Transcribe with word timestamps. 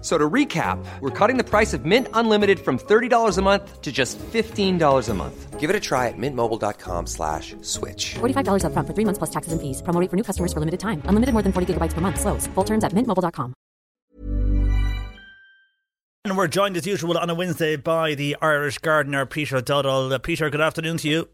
So 0.00 0.16
to 0.16 0.30
recap, 0.30 0.78
we're 1.00 1.10
cutting 1.10 1.38
the 1.38 1.44
price 1.44 1.74
of 1.74 1.84
Mint 1.84 2.06
Unlimited 2.14 2.60
from 2.60 2.78
$30 2.78 3.36
a 3.36 3.42
month 3.42 3.82
to 3.82 3.90
just 3.90 4.16
$15 4.18 5.08
a 5.08 5.14
month. 5.14 5.58
Give 5.58 5.70
it 5.70 5.74
a 5.74 5.80
try 5.80 6.06
at 6.06 6.14
mintmobile.com 6.16 7.06
slash 7.08 7.56
switch. 7.62 8.14
$45 8.20 8.62
upfront 8.62 8.86
for 8.86 8.94
three 8.94 9.04
months 9.04 9.18
plus 9.18 9.30
taxes 9.30 9.52
and 9.52 9.60
fees. 9.60 9.82
Promo 9.82 10.00
rate 10.00 10.08
for 10.08 10.16
new 10.16 10.22
customers 10.22 10.52
for 10.52 10.60
limited 10.60 10.78
time. 10.78 11.02
Unlimited 11.06 11.32
more 11.32 11.42
than 11.42 11.52
40 11.52 11.74
gigabytes 11.74 11.94
per 11.94 12.00
month. 12.00 12.20
Slows. 12.20 12.46
Full 12.54 12.64
terms 12.64 12.84
at 12.84 12.92
mintmobile.com. 12.92 13.54
And 16.24 16.36
we're 16.36 16.48
joined 16.48 16.76
as 16.76 16.86
usual 16.86 17.16
on 17.16 17.30
a 17.30 17.34
Wednesday 17.34 17.76
by 17.76 18.14
the 18.14 18.36
Irish 18.42 18.78
gardener, 18.78 19.24
Peter 19.26 19.60
Dowdall. 19.60 20.12
Uh, 20.12 20.18
Peter, 20.18 20.50
good 20.50 20.60
afternoon 20.60 20.98
to 20.98 21.08
you. 21.08 21.28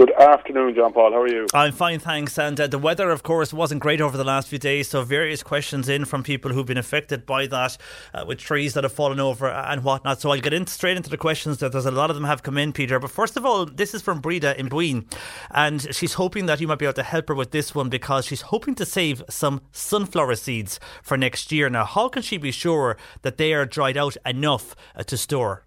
Good 0.00 0.12
afternoon, 0.12 0.74
John 0.74 0.94
Paul. 0.94 1.12
How 1.12 1.20
are 1.20 1.28
you? 1.28 1.46
I'm 1.52 1.72
fine, 1.72 1.98
thanks. 1.98 2.38
And 2.38 2.58
uh, 2.58 2.66
the 2.66 2.78
weather, 2.78 3.10
of 3.10 3.22
course, 3.22 3.52
wasn't 3.52 3.82
great 3.82 4.00
over 4.00 4.16
the 4.16 4.24
last 4.24 4.48
few 4.48 4.58
days. 4.58 4.88
So, 4.88 5.02
various 5.02 5.42
questions 5.42 5.90
in 5.90 6.06
from 6.06 6.22
people 6.22 6.52
who've 6.52 6.64
been 6.64 6.78
affected 6.78 7.26
by 7.26 7.46
that, 7.48 7.76
uh, 8.14 8.24
with 8.26 8.38
trees 8.38 8.72
that 8.72 8.84
have 8.84 8.94
fallen 8.94 9.20
over 9.20 9.50
and 9.50 9.84
whatnot. 9.84 10.22
So, 10.22 10.30
I'll 10.30 10.40
get 10.40 10.54
in 10.54 10.66
straight 10.66 10.96
into 10.96 11.10
the 11.10 11.18
questions. 11.18 11.58
That 11.58 11.72
there's 11.72 11.84
a 11.84 11.90
lot 11.90 12.08
of 12.08 12.16
them 12.16 12.24
have 12.24 12.42
come 12.42 12.56
in, 12.56 12.72
Peter. 12.72 12.98
But 12.98 13.10
first 13.10 13.36
of 13.36 13.44
all, 13.44 13.66
this 13.66 13.92
is 13.92 14.00
from 14.00 14.22
Breda 14.22 14.58
in 14.58 14.70
Bweeng, 14.70 15.04
and 15.50 15.94
she's 15.94 16.14
hoping 16.14 16.46
that 16.46 16.62
you 16.62 16.66
might 16.66 16.78
be 16.78 16.86
able 16.86 16.94
to 16.94 17.02
help 17.02 17.28
her 17.28 17.34
with 17.34 17.50
this 17.50 17.74
one 17.74 17.90
because 17.90 18.24
she's 18.24 18.40
hoping 18.40 18.74
to 18.76 18.86
save 18.86 19.22
some 19.28 19.60
sunflower 19.70 20.36
seeds 20.36 20.80
for 21.02 21.18
next 21.18 21.52
year. 21.52 21.68
Now, 21.68 21.84
how 21.84 22.08
can 22.08 22.22
she 22.22 22.38
be 22.38 22.52
sure 22.52 22.96
that 23.20 23.36
they 23.36 23.52
are 23.52 23.66
dried 23.66 23.98
out 23.98 24.16
enough 24.24 24.74
uh, 24.96 25.02
to 25.02 25.18
store? 25.18 25.66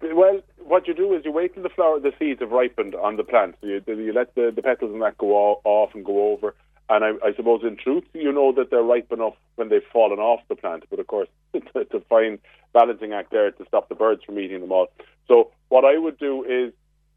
Well, 0.00 0.40
what 0.68 0.86
you 0.86 0.94
do 0.94 1.14
is 1.14 1.24
you 1.24 1.32
wait 1.32 1.54
till 1.54 1.62
the 1.62 1.68
flower, 1.68 1.98
the 1.98 2.12
seeds 2.18 2.40
have 2.40 2.50
ripened 2.50 2.94
on 2.94 3.16
the 3.16 3.24
plant. 3.24 3.56
You, 3.62 3.82
you 3.86 4.12
let 4.12 4.34
the, 4.34 4.52
the 4.54 4.62
petals 4.62 4.92
and 4.92 5.02
that 5.02 5.18
go 5.18 5.34
all, 5.34 5.60
off 5.64 5.94
and 5.94 6.04
go 6.04 6.32
over. 6.32 6.54
And 6.90 7.04
I, 7.04 7.10
I 7.24 7.34
suppose, 7.34 7.62
in 7.64 7.76
truth, 7.76 8.04
you 8.14 8.32
know 8.32 8.52
that 8.52 8.70
they're 8.70 8.82
ripe 8.82 9.12
enough 9.12 9.34
when 9.56 9.68
they've 9.68 9.82
fallen 9.92 10.18
off 10.18 10.40
the 10.48 10.56
plant. 10.56 10.84
But 10.88 11.00
of 11.00 11.06
course, 11.06 11.28
to, 11.52 11.84
to 11.84 12.00
find 12.08 12.38
balancing 12.72 13.12
act 13.12 13.30
there 13.30 13.50
to 13.50 13.64
stop 13.66 13.88
the 13.88 13.94
birds 13.94 14.22
from 14.24 14.38
eating 14.38 14.60
them 14.60 14.72
all. 14.72 14.88
So 15.26 15.50
what 15.68 15.84
I 15.84 15.98
would 15.98 16.18
do 16.18 16.44
is, 16.44 16.72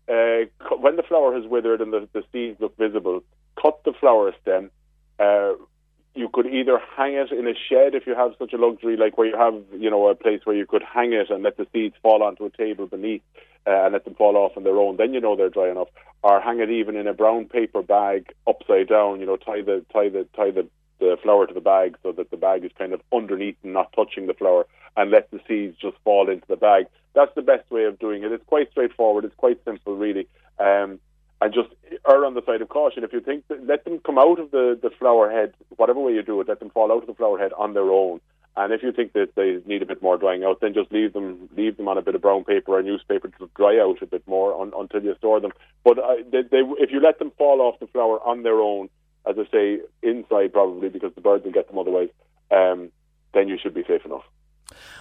uh, 0.09 0.75
when 0.77 0.97
the 0.97 1.03
flower 1.03 1.33
has 1.33 1.45
withered 1.45 1.79
and 1.79 1.93
the, 1.93 2.07
the 2.11 2.23
seeds 2.31 2.59
look 2.59 2.75
visible, 2.77 3.23
cut 3.61 3.81
the 3.85 3.93
flower 3.93 4.33
stem, 4.41 4.71
uh, 5.19 5.53
you 6.13 6.29
could 6.31 6.47
either 6.47 6.79
hang 6.97 7.13
it 7.13 7.31
in 7.31 7.47
a 7.47 7.53
shed 7.53 7.95
if 7.95 8.05
you 8.05 8.15
have 8.15 8.31
such 8.37 8.53
a 8.53 8.57
luxury, 8.57 8.97
like 8.97 9.17
where 9.17 9.27
you 9.27 9.37
have, 9.37 9.55
you 9.79 9.89
know, 9.89 10.07
a 10.07 10.15
place 10.15 10.41
where 10.43 10.55
you 10.55 10.65
could 10.65 10.83
hang 10.83 11.13
it 11.13 11.29
and 11.29 11.43
let 11.43 11.57
the 11.57 11.67
seeds 11.71 11.95
fall 12.01 12.21
onto 12.21 12.45
a 12.45 12.49
table 12.49 12.85
beneath 12.85 13.21
uh, 13.65 13.85
and 13.85 13.93
let 13.93 14.03
them 14.03 14.15
fall 14.15 14.35
off 14.35 14.57
on 14.57 14.63
their 14.63 14.77
own. 14.77 14.97
Then 14.97 15.13
you 15.13 15.21
know 15.21 15.35
they're 15.35 15.49
dry 15.49 15.69
enough. 15.69 15.87
Or 16.23 16.39
hang 16.39 16.59
it 16.59 16.69
even 16.69 16.95
in 16.95 17.07
a 17.07 17.13
brown 17.13 17.45
paper 17.45 17.81
bag 17.81 18.33
upside 18.47 18.89
down. 18.89 19.19
You 19.19 19.25
know, 19.25 19.37
tie 19.37 19.61
the 19.61 19.83
tie 19.91 20.09
the 20.09 20.27
tie 20.35 20.51
the, 20.51 20.67
the 20.99 21.17
flower 21.23 21.47
to 21.47 21.53
the 21.53 21.61
bag 21.61 21.97
so 22.03 22.11
that 22.11 22.29
the 22.29 22.37
bag 22.37 22.63
is 22.63 22.71
kind 22.77 22.93
of 22.93 23.01
underneath 23.11 23.57
and 23.63 23.73
not 23.73 23.91
touching 23.93 24.27
the 24.27 24.35
flower, 24.35 24.67
and 24.95 25.09
let 25.09 25.31
the 25.31 25.39
seeds 25.47 25.77
just 25.81 25.97
fall 26.03 26.29
into 26.29 26.45
the 26.47 26.57
bag. 26.57 26.85
That's 27.15 27.33
the 27.33 27.41
best 27.41 27.69
way 27.71 27.85
of 27.85 27.97
doing 27.97 28.23
it. 28.23 28.31
It's 28.31 28.45
quite 28.45 28.69
straightforward. 28.69 29.25
It's 29.25 29.35
quite 29.35 29.59
simple, 29.65 29.97
really. 29.97 30.27
Um, 30.59 30.99
and 31.41 31.53
just 31.53 31.69
err 32.07 32.23
on 32.25 32.35
the 32.35 32.45
side 32.45 32.61
of 32.61 32.69
caution. 32.69 33.03
If 33.03 33.13
you 33.13 33.19
think, 33.19 33.47
that, 33.47 33.65
let 33.65 33.83
them 33.83 33.99
come 33.99 34.17
out 34.19 34.39
of 34.39 34.51
the, 34.51 34.79
the 34.81 34.91
flower 34.91 35.29
head, 35.29 35.53
whatever 35.75 35.99
way 35.99 36.13
you 36.13 36.21
do 36.21 36.39
it, 36.39 36.47
let 36.47 36.59
them 36.59 36.69
fall 36.69 36.91
out 36.91 37.01
of 37.01 37.07
the 37.07 37.15
flower 37.15 37.39
head 37.39 37.51
on 37.57 37.73
their 37.73 37.89
own. 37.89 38.21
And 38.55 38.73
if 38.73 38.83
you 38.83 38.91
think 38.91 39.13
that 39.13 39.33
they 39.35 39.59
need 39.65 39.81
a 39.81 39.85
bit 39.85 40.01
more 40.01 40.17
drying 40.17 40.43
out, 40.43 40.59
then 40.59 40.73
just 40.73 40.91
leave 40.91 41.13
them 41.13 41.49
leave 41.55 41.77
them 41.77 41.87
on 41.87 41.97
a 41.97 42.01
bit 42.01 42.15
of 42.15 42.21
brown 42.21 42.43
paper 42.43 42.77
or 42.77 42.83
newspaper 42.83 43.29
to 43.29 43.49
dry 43.55 43.79
out 43.79 44.01
a 44.01 44.05
bit 44.05 44.27
more 44.27 44.53
on, 44.53 44.73
until 44.77 45.01
you 45.01 45.15
store 45.17 45.39
them. 45.39 45.51
But 45.85 45.97
uh, 45.97 46.15
they, 46.31 46.41
they, 46.41 46.61
if 46.77 46.91
you 46.91 46.99
let 46.99 47.17
them 47.17 47.31
fall 47.37 47.61
off 47.61 47.79
the 47.79 47.87
flower 47.87 48.19
on 48.19 48.43
their 48.43 48.59
own, 48.59 48.89
as 49.25 49.37
I 49.39 49.49
say, 49.51 49.79
inside 50.03 50.51
probably 50.51 50.89
because 50.89 51.13
the 51.15 51.21
birds 51.21 51.45
will 51.45 51.53
get 51.53 51.69
them 51.69 51.79
otherwise, 51.79 52.09
um, 52.51 52.91
then 53.33 53.47
you 53.47 53.57
should 53.61 53.73
be 53.73 53.83
safe 53.87 54.05
enough. 54.05 54.23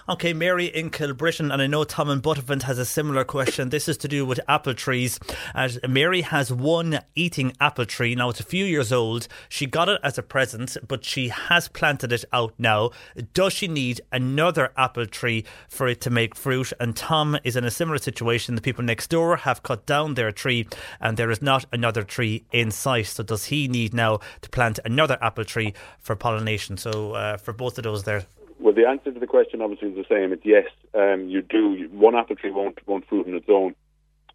Okay, 0.09 0.33
Mary 0.33 0.65
in 0.65 0.89
Kilbrittain, 0.89 1.53
and 1.53 1.61
I 1.61 1.67
know 1.67 1.83
Tom 1.83 2.09
and 2.09 2.21
Buttevant 2.21 2.63
has 2.63 2.79
a 2.79 2.85
similar 2.85 3.23
question. 3.23 3.69
This 3.69 3.87
is 3.87 3.97
to 3.97 4.07
do 4.07 4.25
with 4.25 4.39
apple 4.47 4.73
trees. 4.73 5.19
As 5.53 5.79
Mary 5.87 6.21
has 6.21 6.51
one 6.51 6.99
eating 7.15 7.53
apple 7.59 7.85
tree. 7.85 8.15
Now, 8.15 8.29
it's 8.29 8.39
a 8.39 8.43
few 8.43 8.65
years 8.65 8.91
old. 8.91 9.27
She 9.47 9.67
got 9.67 9.89
it 9.89 10.01
as 10.03 10.17
a 10.17 10.23
present, 10.23 10.75
but 10.87 11.05
she 11.05 11.29
has 11.29 11.67
planted 11.67 12.11
it 12.11 12.25
out 12.33 12.53
now. 12.57 12.89
Does 13.33 13.53
she 13.53 13.67
need 13.67 14.01
another 14.11 14.73
apple 14.75 15.05
tree 15.05 15.45
for 15.69 15.87
it 15.87 16.01
to 16.01 16.09
make 16.09 16.35
fruit? 16.35 16.73
And 16.79 16.95
Tom 16.95 17.37
is 17.43 17.55
in 17.55 17.63
a 17.63 17.71
similar 17.71 17.99
situation. 17.99 18.55
The 18.55 18.61
people 18.61 18.83
next 18.83 19.11
door 19.11 19.37
have 19.37 19.63
cut 19.63 19.85
down 19.85 20.15
their 20.15 20.31
tree, 20.31 20.67
and 20.99 21.15
there 21.15 21.31
is 21.31 21.41
not 21.41 21.65
another 21.71 22.03
tree 22.03 22.43
in 22.51 22.71
sight. 22.71 23.07
So, 23.07 23.23
does 23.23 23.45
he 23.45 23.67
need 23.67 23.93
now 23.93 24.19
to 24.41 24.49
plant 24.49 24.79
another 24.83 25.17
apple 25.21 25.45
tree 25.45 25.73
for 25.99 26.15
pollination? 26.15 26.77
So, 26.77 27.13
uh, 27.13 27.37
for 27.37 27.53
both 27.53 27.77
of 27.77 27.83
those 27.83 28.03
there. 28.03 28.25
Well, 28.61 28.75
the 28.75 28.87
answer 28.87 29.11
to 29.11 29.19
the 29.19 29.25
question 29.25 29.61
obviously 29.61 29.89
is 29.89 29.95
the 29.95 30.05
same. 30.07 30.31
It's 30.31 30.45
yes, 30.45 30.67
um, 30.93 31.27
you 31.27 31.41
do. 31.41 31.89
One 31.91 32.15
apple 32.15 32.35
tree 32.35 32.51
won't 32.51 32.77
won't 32.87 33.07
fruit 33.07 33.27
on 33.27 33.33
its 33.33 33.49
own. 33.49 33.73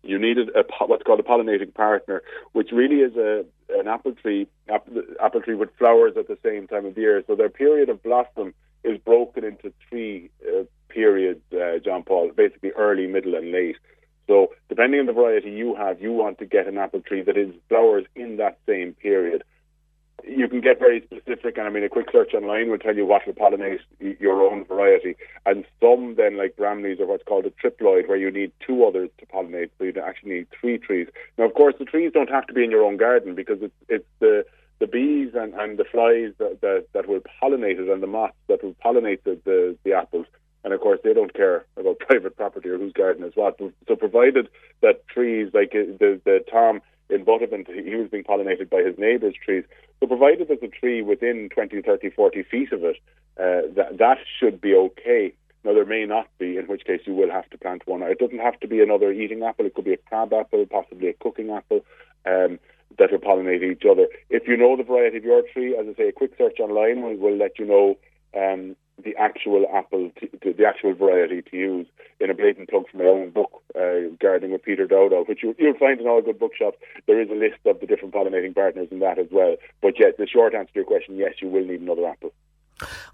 You 0.03 0.19
needed 0.19 0.51
a 0.57 0.65
what's 0.87 1.05
called 1.05 1.21
a 1.21 1.23
pollinating 1.23 1.73
partner, 1.73 2.23
which 2.53 2.73
really 2.73 3.03
is 3.03 3.15
a 3.17 3.45
an 3.71 3.87
apple 3.87 4.15
tree 4.15 4.49
apple, 4.69 5.03
apple 5.23 5.43
tree 5.43 5.55
with 5.55 5.71
flowers 5.79 6.15
at 6.19 6.27
the 6.27 6.39
same 6.45 6.67
time 6.67 6.87
of 6.87 6.99
year. 6.99 7.23
So 7.29 7.37
their 7.37 7.49
period 7.49 7.89
of 7.89 8.03
blossom 8.03 8.53
is 8.83 8.99
broken 8.99 9.45
into 9.45 9.73
three 9.89 10.31
uh, 10.45 10.65
periods, 10.89 11.43
uh, 11.53 11.79
John 11.85 12.03
Paul, 12.03 12.33
basically 12.37 12.71
early, 12.73 13.07
middle, 13.07 13.37
and 13.37 13.53
late. 13.53 13.77
So 14.27 14.49
depending 14.69 14.99
on 14.99 15.07
the 15.07 15.13
variety 15.13 15.51
you 15.51 15.77
have, 15.77 16.03
you 16.03 16.13
want 16.13 16.39
to 16.39 16.47
get 16.47 16.67
an 16.67 16.79
apple 16.79 17.01
tree 17.01 17.23
that 17.23 17.37
is 17.37 17.55
flowers 17.69 18.07
in 18.17 18.39
that 18.39 18.59
same 18.67 18.95
period 18.95 19.45
you 20.27 20.49
can 20.49 20.61
get 20.61 20.79
very 20.79 21.03
specific, 21.03 21.57
and 21.57 21.67
I 21.67 21.71
mean, 21.71 21.85
a 21.85 21.89
quick 21.89 22.09
search 22.11 22.35
online 22.35 22.71
will 22.71 22.79
tell 22.79 22.97
you 22.97 23.07
what 23.07 23.27
will 23.27 23.35
pollinate 23.35 23.79
your 24.01 24.43
own 24.43 24.65
variety. 24.65 25.17
And 25.45 25.65
some 25.81 26.17
then, 26.17 26.37
like 26.37 26.57
Bramleys, 26.57 27.01
are 27.01 27.07
what's 27.07 27.23
called 27.25 27.47
a 27.47 27.51
triploid, 27.51 28.09
where 28.09 28.17
you 28.17 28.31
need 28.31 28.53
two 28.67 28.85
others 28.85 29.11
to 29.19 29.27
pollinate, 29.27 29.71
so 29.79 29.85
you 29.85 29.93
actually 30.05 30.33
need 30.33 30.47
three 30.61 30.79
trees. 30.79 31.09
Now, 31.39 31.45
of 31.45 31.55
course, 31.55 31.75
the 31.79 31.85
trees 31.85 32.13
don't 32.13 32.31
have 32.31 32.47
to 32.49 32.53
be 32.53 32.65
in 32.65 32.71
your 32.71 32.85
own 32.85 32.97
garden 32.97 33.35
because 33.35 33.59
it's 33.63 33.75
it's 33.89 34.09
the 34.21 34.45
the 34.79 34.87
bees 34.87 35.31
and, 35.35 35.55
and 35.55 35.79
the 35.79 35.85
flies 35.85 36.33
that, 36.39 36.61
that, 36.61 36.87
that 36.93 37.09
will 37.09 37.21
pollinate 37.43 37.81
it 37.81 37.89
and 37.89 38.03
the 38.03 38.07
moths 38.07 38.35
that 38.47 38.63
will 38.63 38.75
pollinate 38.85 39.23
the, 39.25 39.41
the, 39.47 39.75
the 39.85 39.93
apples. 39.95 40.27
And 40.65 40.75
of 40.75 40.81
course, 40.81 41.01
they 41.03 41.15
don't 41.15 41.33
care 41.33 41.65
about 41.79 41.99
private 42.01 42.37
property 42.37 42.69
or 42.69 42.77
whose 42.77 42.93
garden 42.93 43.25
is 43.25 43.33
what. 43.37 43.59
So, 43.89 43.97
provided 43.97 44.49
that 44.83 45.07
trees 45.09 45.51
like 45.55 45.73
uh, 45.75 45.97
the 45.99 46.21
the 46.25 46.45
Tom 46.51 46.83
in 47.09 47.25
Buttevant, 47.25 47.69
he 47.69 47.95
was 47.95 48.09
being 48.09 48.25
pollinated 48.25 48.69
by 48.69 48.83
his 48.83 48.99
neighbour's 48.99 49.35
trees. 49.43 49.65
So 50.01 50.07
provided 50.07 50.49
there's 50.49 50.63
a 50.63 50.69
tree 50.69 51.03
within 51.03 51.49
20, 51.51 51.83
30, 51.83 52.11
40 52.11 52.43
feet 52.43 52.73
of 52.73 52.85
it, 52.85 52.97
uh, 53.39 53.69
that, 53.75 53.99
that 53.99 54.19
should 54.39 54.61
be 54.61 54.75
okay. 54.75 55.33
Now, 55.65 55.75
there 55.75 55.85
may 55.85 56.05
not 56.07 56.29
be, 56.39 56.57
in 56.57 56.67
which 56.67 56.85
case 56.85 57.01
you 57.07 57.15
will 57.15 57.31
have 57.31 57.51
to 57.51 57.59
plant 57.59 57.87
one. 57.87 58.03
It 58.03 58.19
doesn't 58.19 58.39
have 58.39 58.59
to 58.61 58.69
be 58.69 58.81
another 58.81 59.11
eating 59.13 59.43
apple. 59.43 59.67
It 59.67 59.75
could 59.75 59.85
be 59.85 59.95
a 59.95 59.97
crab 59.97 60.33
apple, 60.33 60.65
possibly 60.67 61.09
a 61.09 61.13
cooking 61.15 61.51
apple, 61.51 61.85
um, 62.25 62.59
that 62.99 63.11
will 63.11 63.19
pollinate 63.19 63.63
each 63.63 63.83
other. 63.85 64.07
If 64.31 64.47
you 64.47 64.57
know 64.57 64.77
the 64.77 64.85
variety 64.85 65.19
of 65.19 65.25
your 65.25 65.43
tree, 65.43 65.77
as 65.77 65.87
I 65.89 65.95
say, 65.95 66.09
a 66.09 66.13
quick 66.13 66.33
search 66.39 66.61
online 66.61 67.03
will, 67.03 67.37
let 67.37 67.59
you 67.59 67.67
know 67.67 67.99
um, 68.37 68.77
the 69.03 69.15
actual 69.17 69.67
apple, 69.73 70.11
to, 70.21 70.53
the 70.53 70.65
actual 70.67 70.95
variety 70.95 71.43
to 71.43 71.57
use 71.57 71.87
in 72.21 72.31
a 72.31 72.35
blatant 72.35 72.71
plug 72.71 72.89
from 72.91 73.01
my 73.01 73.07
own 73.07 73.31
book, 73.31 73.63
uh, 73.75 74.09
Gardening 74.21 74.53
with 74.53 74.63
Peter 74.63 74.87
Dowdall, 74.87 75.29
which 75.29 75.43
you, 75.43 75.55
will 75.59 75.75
find 75.79 76.01
in 76.01 76.07
all 76.07 76.23
good 76.23 76.39
bookshops. 76.39 76.79
There 77.07 77.21
is 77.21 77.29
a 77.31 77.35
list 77.35 77.59
of 77.67 77.81
the 77.81 77.87
different 77.87 78.15
pollinating 78.15 78.55
partners 78.55 78.89
in 78.91 79.01
that 79.01 79.19
as 79.19 79.29
well. 79.31 79.57
But 79.83 79.95
yes, 79.99 80.15
the 80.19 80.27
short 80.27 80.55
answer 80.55 80.73
to 80.73 80.81
your 80.81 80.85
question, 80.85 81.17
yes, 81.17 81.35
you 81.41 81.49
will 81.49 81.65
need 81.65 81.81
another 81.81 82.07
apple. 82.07 82.33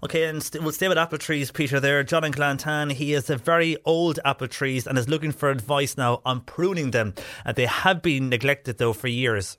Okay, 0.03 0.25
and 0.25 0.37
we 0.37 0.41
st- 0.41 0.63
we'll 0.63 0.73
stay 0.73 0.89
with 0.89 0.97
apple 0.97 1.17
trees, 1.17 1.51
Peter. 1.51 1.79
There, 1.79 2.03
John 2.03 2.25
and 2.25 2.35
Glantane. 2.35 2.91
He 2.91 3.13
is 3.13 3.29
a 3.29 3.37
very 3.37 3.77
old 3.85 4.19
apple 4.25 4.47
trees 4.47 4.85
and 4.85 4.97
is 4.97 5.07
looking 5.07 5.31
for 5.31 5.49
advice 5.49 5.95
now 5.95 6.21
on 6.25 6.41
pruning 6.41 6.91
them. 6.91 7.13
Uh, 7.45 7.53
they 7.53 7.65
have 7.65 8.01
been 8.01 8.29
neglected 8.29 8.77
though 8.77 8.93
for 8.93 9.07
years. 9.07 9.57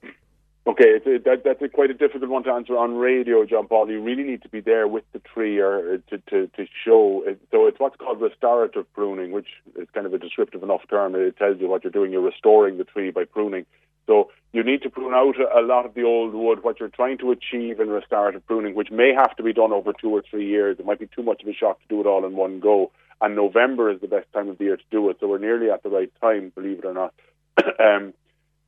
Okay, 0.67 0.99
that, 1.05 1.43
that's 1.45 1.61
a 1.61 1.69
quite 1.69 1.91
a 1.91 1.95
difficult 1.95 2.31
one 2.31 2.43
to 2.45 2.51
answer 2.51 2.79
on 2.79 2.95
radio, 2.95 3.45
John 3.45 3.67
Paul. 3.67 3.91
You 3.91 4.01
really 4.01 4.23
need 4.23 4.43
to 4.43 4.49
be 4.49 4.61
there 4.61 4.89
with 4.89 5.05
the 5.13 5.19
tree 5.19 5.59
or 5.59 5.99
to, 5.99 6.19
to, 6.31 6.47
to 6.47 6.67
show. 6.85 7.23
It. 7.27 7.39
So 7.51 7.67
it's 7.67 7.79
what's 7.79 7.97
called 7.97 8.23
restorative 8.23 8.91
pruning, 8.95 9.33
which 9.33 9.49
is 9.79 9.89
kind 9.93 10.07
of 10.07 10.15
a 10.15 10.19
descriptive 10.19 10.63
enough 10.63 10.81
term. 10.89 11.15
It 11.17 11.37
tells 11.37 11.61
you 11.61 11.69
what 11.69 11.85
you're 11.85 11.91
doing. 11.91 12.13
You're 12.13 12.23
restoring 12.23 12.79
the 12.79 12.85
tree 12.85 13.11
by 13.11 13.25
pruning. 13.25 13.67
So 14.07 14.31
you 14.55 14.63
need 14.63 14.81
to 14.83 14.91
prune 14.91 15.13
out 15.13 15.35
a 15.39 15.61
lot 15.61 15.85
of 15.85 15.93
the 15.93 16.03
old 16.03 16.33
wood. 16.33 16.63
What 16.63 16.81
you're 16.81 16.89
trying 16.89 17.19
to 17.19 17.31
achieve 17.31 17.79
in 17.79 17.91
restorative 17.91 18.47
pruning, 18.47 18.75
which 18.75 18.91
may 18.91 19.13
have 19.13 19.37
to 19.37 19.43
be 19.43 19.53
done 19.53 19.73
over 19.73 19.93
two 19.93 20.11
or 20.11 20.23
three 20.31 20.47
years, 20.49 20.79
it 20.79 20.87
might 20.87 20.99
be 21.01 21.09
too 21.15 21.23
much 21.23 21.43
of 21.43 21.49
a 21.49 21.53
shock 21.53 21.79
to 21.83 21.89
do 21.89 22.01
it 22.01 22.07
all 22.07 22.25
in 22.25 22.37
one 22.37 22.61
go. 22.61 22.91
And 23.21 23.37
November 23.37 23.91
is 23.91 24.01
the 24.01 24.09
best 24.09 24.33
time 24.33 24.49
of 24.49 24.57
the 24.57 24.65
year 24.65 24.77
to 24.79 24.85
do 24.91 25.11
it. 25.11 25.19
So 25.21 25.29
we're 25.29 25.39
nearly 25.39 25.71
at 25.71 25.83
the 25.83 25.91
right 25.91 26.13
time, 26.23 26.53
believe 26.55 26.79
it 26.79 26.85
or 26.87 26.95
not. 26.95 27.13
um, 27.79 28.15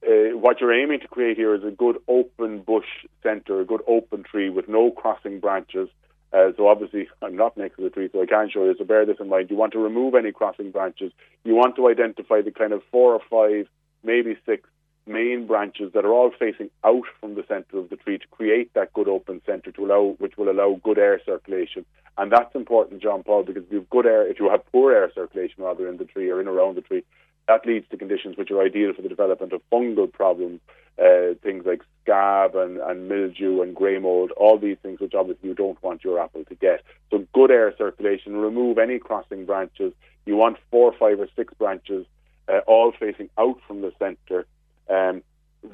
uh, 0.06 0.36
what 0.36 0.60
you're 0.60 0.74
aiming 0.74 1.00
to 1.00 1.08
create 1.08 1.36
here 1.36 1.54
is 1.54 1.64
a 1.64 1.70
good 1.70 1.98
open 2.08 2.60
bush 2.60 2.86
centre, 3.22 3.60
a 3.60 3.64
good 3.64 3.82
open 3.86 4.22
tree 4.22 4.50
with 4.50 4.68
no 4.68 4.90
crossing 4.90 5.40
branches. 5.40 5.88
Uh, 6.32 6.50
so 6.56 6.68
obviously, 6.68 7.08
I'm 7.22 7.36
not 7.36 7.56
next 7.56 7.76
to 7.76 7.82
the 7.82 7.90
tree, 7.90 8.08
so 8.12 8.20
I 8.20 8.26
can't 8.26 8.52
show 8.52 8.64
you. 8.64 8.74
So 8.76 8.84
bear 8.84 9.06
this 9.06 9.16
in 9.20 9.28
mind. 9.28 9.50
You 9.50 9.56
want 9.56 9.72
to 9.72 9.78
remove 9.78 10.14
any 10.14 10.32
crossing 10.32 10.70
branches. 10.70 11.12
You 11.44 11.54
want 11.54 11.76
to 11.76 11.88
identify 11.88 12.42
the 12.42 12.50
kind 12.50 12.72
of 12.72 12.82
four 12.90 13.14
or 13.14 13.20
five, 13.30 13.68
maybe 14.04 14.36
six 14.44 14.68
main 15.06 15.46
branches 15.46 15.92
that 15.94 16.04
are 16.04 16.12
all 16.12 16.32
facing 16.36 16.68
out 16.84 17.04
from 17.20 17.36
the 17.36 17.44
centre 17.46 17.78
of 17.78 17.88
the 17.90 17.96
tree 17.96 18.18
to 18.18 18.26
create 18.28 18.74
that 18.74 18.92
good 18.92 19.08
open 19.08 19.40
centre 19.46 19.70
to 19.70 19.86
allow, 19.86 20.16
which 20.18 20.36
will 20.36 20.50
allow 20.50 20.80
good 20.82 20.98
air 20.98 21.20
circulation. 21.24 21.84
And 22.18 22.32
that's 22.32 22.54
important, 22.54 23.02
John 23.02 23.22
Paul, 23.22 23.44
because 23.44 23.64
if 23.64 23.72
you 23.72 23.78
have 23.78 23.90
good 23.90 24.06
air, 24.06 24.26
if 24.26 24.40
you 24.40 24.50
have 24.50 24.66
poor 24.72 24.92
air 24.92 25.10
circulation 25.14 25.62
rather 25.62 25.88
in 25.88 25.96
the 25.96 26.04
tree 26.04 26.30
or 26.30 26.40
in 26.40 26.48
around 26.48 26.76
the 26.76 26.80
tree, 26.80 27.04
that 27.48 27.66
leads 27.66 27.88
to 27.90 27.96
conditions 27.96 28.36
which 28.36 28.50
are 28.50 28.62
ideal 28.62 28.92
for 28.92 29.02
the 29.02 29.08
development 29.08 29.52
of 29.52 29.62
fungal 29.72 30.12
problems, 30.12 30.60
uh, 30.98 31.34
things 31.42 31.64
like 31.66 31.82
scab 32.02 32.56
and, 32.56 32.78
and 32.78 33.08
mildew 33.08 33.62
and 33.62 33.74
grey 33.74 33.98
mold, 33.98 34.32
all 34.36 34.58
these 34.58 34.78
things 34.82 35.00
which 35.00 35.14
obviously 35.14 35.48
you 35.48 35.54
don't 35.54 35.80
want 35.82 36.02
your 36.02 36.18
apple 36.18 36.44
to 36.44 36.54
get. 36.54 36.82
So 37.10 37.24
good 37.34 37.50
air 37.50 37.74
circulation, 37.76 38.36
remove 38.36 38.78
any 38.78 38.98
crossing 38.98 39.44
branches. 39.44 39.92
You 40.24 40.36
want 40.36 40.56
four, 40.70 40.92
five 40.98 41.20
or 41.20 41.28
six 41.36 41.54
branches, 41.54 42.06
uh, 42.48 42.60
all 42.66 42.92
facing 42.98 43.30
out 43.38 43.58
from 43.66 43.82
the 43.82 43.92
centre. 43.98 44.46
Um, 44.88 45.22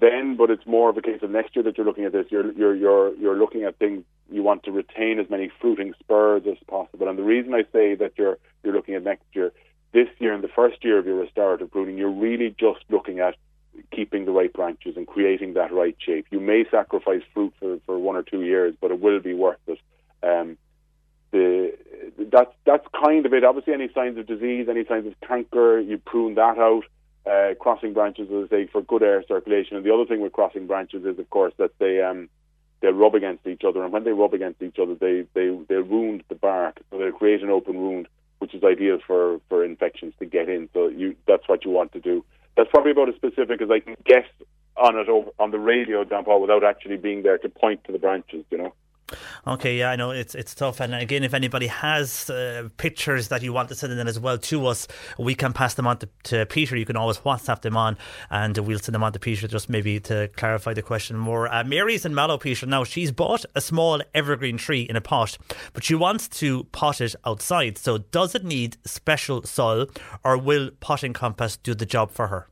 then, 0.00 0.36
but 0.36 0.50
it's 0.50 0.66
more 0.66 0.90
of 0.90 0.96
a 0.96 1.02
case 1.02 1.20
of 1.22 1.30
next 1.30 1.54
year 1.54 1.62
that 1.64 1.76
you're 1.76 1.86
looking 1.86 2.04
at 2.04 2.12
this. 2.12 2.26
You're 2.30 2.52
you're 2.52 2.74
you're 2.74 3.14
you're 3.16 3.36
looking 3.36 3.64
at 3.64 3.78
things. 3.78 4.04
You 4.30 4.42
want 4.42 4.62
to 4.64 4.72
retain 4.72 5.19
as 5.19 5.28
many 5.28 5.50
fruiting 5.60 5.92
spurs 6.00 6.42
as 6.50 6.56
possible. 6.66 7.08
And 7.08 7.19
the 7.19 7.22
reason 7.22 7.52
I 7.52 7.64
say 7.72 7.94
that 7.96 8.12
you're 8.16 8.38
you're 8.62 8.72
looking 8.72 8.94
at 8.94 9.04
next 9.04 9.24
year 9.32 9.52
this 9.93 10.09
year, 10.19 10.33
in 10.33 10.41
the 10.41 10.49
first 10.49 10.83
year 10.85 10.99
of 10.99 11.06
your 11.06 11.17
restorative 11.17 11.71
pruning, 11.71 11.99
you're 11.99 12.11
really 12.11 12.55
just 12.59 12.81
looking 12.89 13.21
at 13.21 13.35
keeping 13.91 14.25
the 14.25 14.33
right 14.33 14.53
branches 14.53 14.97
and 14.97 15.06
creating 15.06 15.55
that 15.55 15.73
right 15.73 15.97
shape. 15.99 16.27
You 16.31 16.41
may 16.41 16.65
sacrifice 16.71 17.23
fruit 17.33 17.53
for, 17.59 17.79
for 17.87 17.99
one 17.99 18.17
or 18.17 18.23
two 18.23 18.43
years, 18.43 18.75
but 18.81 18.91
it 18.91 19.00
will 19.00 19.21
be 19.21 19.35
worth 19.35 19.59
it. 19.67 19.79
Um, 20.23 20.56
the, 21.31 21.73
that's 22.19 22.53
that's 22.65 22.87
kind 23.03 23.25
of 23.25 23.33
it. 23.33 23.44
Obviously, 23.44 23.73
any 23.73 23.91
signs 23.94 24.19
of 24.19 24.27
disease, 24.27 24.69
any 24.69 24.85
signs 24.85 25.06
of 25.06 25.15
canker, 25.27 25.81
you 25.81 25.99
prune 25.99 26.35
that 26.35 26.59
out. 26.59 26.85
Uh, 27.25 27.55
crossing 27.61 27.93
branches, 27.93 28.29
as 28.33 28.47
I 28.47 28.49
say, 28.49 28.67
for 28.67 28.83
good 28.83 29.03
air 29.03 29.23
circulation. 29.29 29.77
And 29.77 29.87
the 29.87 29.94
other 29.94 30.05
thing 30.05 30.21
with 30.21 30.33
crossing 30.33 30.67
branches 30.67 31.05
is, 31.05 31.19
of 31.21 31.31
course, 31.31 31.55
that 31.56 31.71
they 31.79 32.03
um, 32.03 32.29
they 32.81 32.89
rub 32.89 33.15
against 33.15 33.47
each 33.47 33.62
other, 33.65 33.83
and 33.83 33.93
when 33.93 34.05
they 34.05 34.11
rub 34.11 34.35
against 34.35 34.61
each 34.61 34.79
other, 34.79 34.94
they 34.94 35.25
they 35.33 35.56
they 35.69 35.79
wound 35.79 36.25
the 36.29 36.35
bark, 36.35 36.81
so 36.91 36.99
they 36.99 37.11
create 37.12 37.43
an 37.43 37.50
open 37.50 37.81
wound 37.81 38.09
which 38.43 38.55
is 38.55 38.65
ideal 38.65 38.99
for, 39.06 39.41
for 39.49 39.65
infections 39.65 40.12
to 40.19 40.27
get 40.27 40.49
in. 40.49 40.69
So 40.75 40.89
you 40.89 41.15
that's 41.29 41.49
what 41.49 41.65
you 41.65 41.71
want 41.71 41.93
to 41.93 42.00
do. 42.00 42.25
That's 42.56 42.69
probably 42.69 42.91
about 42.91 43.09
as 43.09 43.15
specific 43.15 43.62
as 43.62 43.71
I 43.71 43.79
can 43.79 43.97
guess 44.05 44.27
on 44.77 44.99
it 44.99 45.09
over, 45.09 45.31
on 45.39 45.53
the 45.53 45.61
radio, 45.61 46.05
John 46.05 46.25
Paul, 46.25 46.41
without 46.41 46.65
actually 46.65 46.97
being 46.97 47.23
there 47.23 47.39
to 47.39 47.49
point 47.49 47.85
to 47.85 47.93
the 47.93 48.00
branches. 48.00 48.44
You 48.50 48.59
know. 48.59 48.75
Okay, 49.47 49.79
yeah, 49.79 49.91
I 49.91 49.97
know 49.97 50.11
it's 50.11 50.35
it's 50.35 50.55
tough. 50.55 50.81
And 50.81 50.94
again, 50.94 51.25
if 51.25 51.35
anybody 51.35 51.67
has 51.67 52.31
uh, 52.31 52.69
pictures 52.76 53.29
that 53.29 53.43
you 53.43 53.53
want 53.53 53.69
to 53.70 53.75
send 53.75 53.93
in 53.93 54.06
as 54.06 54.19
well 54.19 54.38
to 54.38 54.67
us, 54.67 54.88
we 55.19 55.35
can 55.35 55.53
pass 55.53 55.75
them 55.75 55.87
on 55.87 55.99
to, 55.99 56.09
to, 56.25 56.47
Peter. 56.47 56.76
You 56.76 56.87
can 56.87 56.97
always 56.97 57.19
WhatsApp 57.19 57.62
them 57.62 57.76
on, 57.76 57.97
and 58.31 58.56
we'll 58.59 58.79
send 58.79 58.94
them 58.94 59.03
on 59.03 59.12
to 59.12 59.19
Peter 59.19 59.49
just 59.49 59.69
maybe 59.69 60.00
to 60.00 60.29
clarify 60.37 60.75
the 60.75 60.82
question 60.82 61.17
more. 61.17 61.53
Uh, 61.53 61.64
Mary's 61.64 62.05
in 62.05 62.14
Mallow, 62.14 62.38
Peter. 62.38 62.67
Now 62.67 62.85
she's 62.85 63.12
bought 63.12 63.44
a 63.55 63.61
small 63.61 64.03
evergreen 64.14 64.56
tree 64.56 64.82
in 64.82 64.97
a 64.97 65.00
pot, 65.00 65.38
but 65.73 65.85
she 65.85 65.94
wants 65.94 66.29
to 66.29 66.65
pot 66.65 67.00
it 67.00 67.15
outside. 67.25 67.79
So 67.79 67.99
does 67.99 68.35
it 68.35 68.44
need 68.44 68.76
special 68.85 69.43
soil, 69.43 69.87
or 70.25 70.38
will 70.38 70.70
potting 70.81 71.12
compost 71.12 71.62
do 71.62 71.75
the 71.75 71.87
job 71.87 72.11
for 72.11 72.29
her? 72.29 72.49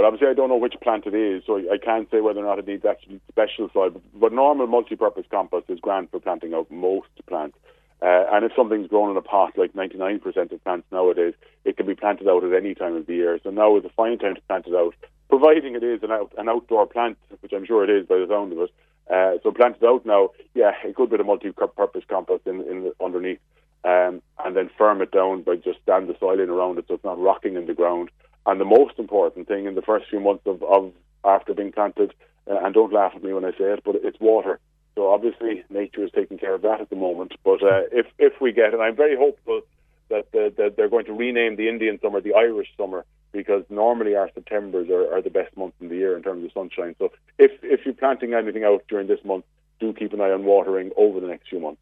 Well, 0.00 0.06
obviously, 0.06 0.28
I 0.28 0.32
don't 0.32 0.48
know 0.48 0.56
which 0.56 0.76
plant 0.82 1.04
it 1.04 1.12
is, 1.12 1.42
so 1.46 1.58
I 1.58 1.76
can't 1.76 2.10
say 2.10 2.22
whether 2.22 2.40
or 2.40 2.44
not 2.46 2.58
it 2.58 2.66
needs 2.66 2.86
actually 2.86 3.20
special 3.28 3.68
soil. 3.70 3.90
But, 3.90 4.02
but 4.18 4.32
normal 4.32 4.66
multi-purpose 4.66 5.26
compost 5.30 5.68
is 5.68 5.78
grand 5.78 6.10
for 6.10 6.18
planting 6.18 6.54
out 6.54 6.70
most 6.70 7.10
plants. 7.28 7.58
Uh, 8.00 8.24
and 8.32 8.46
if 8.46 8.52
something's 8.56 8.88
grown 8.88 9.10
in 9.10 9.18
a 9.18 9.20
pot, 9.20 9.58
like 9.58 9.74
99% 9.74 10.24
of 10.52 10.64
plants 10.64 10.86
nowadays, 10.90 11.34
it 11.66 11.76
can 11.76 11.84
be 11.84 11.94
planted 11.94 12.28
out 12.28 12.42
at 12.44 12.54
any 12.54 12.74
time 12.74 12.96
of 12.96 13.04
the 13.04 13.14
year. 13.14 13.38
So 13.42 13.50
now 13.50 13.76
is 13.76 13.84
a 13.84 13.90
fine 13.90 14.18
time 14.18 14.36
to 14.36 14.40
plant 14.48 14.66
it 14.68 14.74
out, 14.74 14.94
providing 15.28 15.74
it 15.74 15.82
is 15.84 16.02
an, 16.02 16.12
out, 16.12 16.32
an 16.38 16.48
outdoor 16.48 16.86
plant, 16.86 17.18
which 17.40 17.52
I'm 17.52 17.66
sure 17.66 17.84
it 17.84 17.90
is 17.90 18.06
by 18.06 18.16
the 18.16 18.26
sound 18.26 18.54
of 18.54 18.58
it. 18.58 18.70
Uh, 19.12 19.36
so 19.42 19.52
plant 19.52 19.76
it 19.82 19.86
out 19.86 20.06
now. 20.06 20.30
Yeah, 20.54 20.72
a 20.82 20.92
good 20.92 21.10
bit 21.10 21.20
of 21.20 21.26
multi-purpose 21.26 22.04
compost 22.08 22.46
in, 22.46 22.62
in 22.62 22.90
underneath, 23.04 23.40
um, 23.84 24.22
and 24.42 24.56
then 24.56 24.70
firm 24.78 25.02
it 25.02 25.12
down 25.12 25.42
by 25.42 25.56
just 25.56 25.82
stand 25.82 26.08
the 26.08 26.16
soil 26.18 26.40
in 26.40 26.48
around 26.48 26.78
it 26.78 26.86
so 26.88 26.94
it's 26.94 27.04
not 27.04 27.20
rocking 27.20 27.56
in 27.56 27.66
the 27.66 27.74
ground. 27.74 28.08
And 28.46 28.60
the 28.60 28.64
most 28.64 28.98
important 28.98 29.48
thing 29.48 29.66
in 29.66 29.74
the 29.74 29.82
first 29.82 30.08
few 30.08 30.20
months 30.20 30.46
of, 30.46 30.62
of 30.62 30.92
after 31.24 31.54
being 31.54 31.72
planted, 31.72 32.14
uh, 32.50 32.58
and 32.64 32.74
don't 32.74 32.92
laugh 32.92 33.12
at 33.14 33.22
me 33.22 33.32
when 33.32 33.44
I 33.44 33.50
say 33.52 33.64
it, 33.64 33.82
but 33.84 33.96
it's 33.96 34.18
water. 34.20 34.58
So 34.94 35.10
obviously 35.10 35.62
nature 35.70 36.04
is 36.04 36.10
taking 36.14 36.38
care 36.38 36.54
of 36.54 36.62
that 36.62 36.80
at 36.80 36.90
the 36.90 36.96
moment. 36.96 37.32
But 37.44 37.62
uh, 37.62 37.82
if 37.92 38.06
if 38.18 38.40
we 38.40 38.52
get, 38.52 38.72
and 38.72 38.82
I'm 38.82 38.96
very 38.96 39.16
hopeful 39.16 39.60
that, 40.08 40.30
the, 40.32 40.52
that 40.56 40.76
they're 40.76 40.88
going 40.88 41.06
to 41.06 41.12
rename 41.12 41.56
the 41.56 41.68
Indian 41.68 41.98
summer 42.00 42.20
the 42.20 42.34
Irish 42.34 42.68
summer 42.76 43.04
because 43.32 43.62
normally 43.70 44.16
our 44.16 44.28
September's 44.34 44.90
are, 44.90 45.14
are 45.14 45.22
the 45.22 45.30
best 45.30 45.56
months 45.56 45.76
in 45.80 45.88
the 45.88 45.96
year 45.96 46.16
in 46.16 46.22
terms 46.22 46.44
of 46.44 46.52
sunshine. 46.52 46.96
So 46.98 47.12
if 47.38 47.52
if 47.62 47.84
you're 47.84 47.94
planting 47.94 48.34
anything 48.34 48.64
out 48.64 48.84
during 48.88 49.06
this 49.06 49.24
month, 49.24 49.44
do 49.78 49.92
keep 49.92 50.12
an 50.12 50.20
eye 50.20 50.30
on 50.30 50.44
watering 50.44 50.90
over 50.96 51.20
the 51.20 51.28
next 51.28 51.48
few 51.48 51.60
months. 51.60 51.80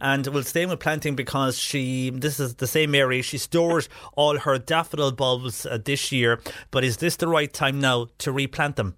And 0.00 0.26
we'll 0.26 0.42
stay 0.42 0.66
with 0.66 0.80
planting 0.80 1.14
because 1.14 1.58
she, 1.58 2.10
this 2.10 2.40
is 2.40 2.56
the 2.56 2.66
same 2.66 2.90
Mary, 2.90 3.22
she 3.22 3.38
stores 3.38 3.88
all 4.16 4.38
her 4.38 4.58
daffodil 4.58 5.12
bulbs 5.12 5.66
uh, 5.66 5.78
this 5.82 6.12
year. 6.12 6.40
But 6.70 6.84
is 6.84 6.98
this 6.98 7.16
the 7.16 7.28
right 7.28 7.52
time 7.52 7.80
now 7.80 8.08
to 8.18 8.32
replant 8.32 8.76
them? 8.76 8.96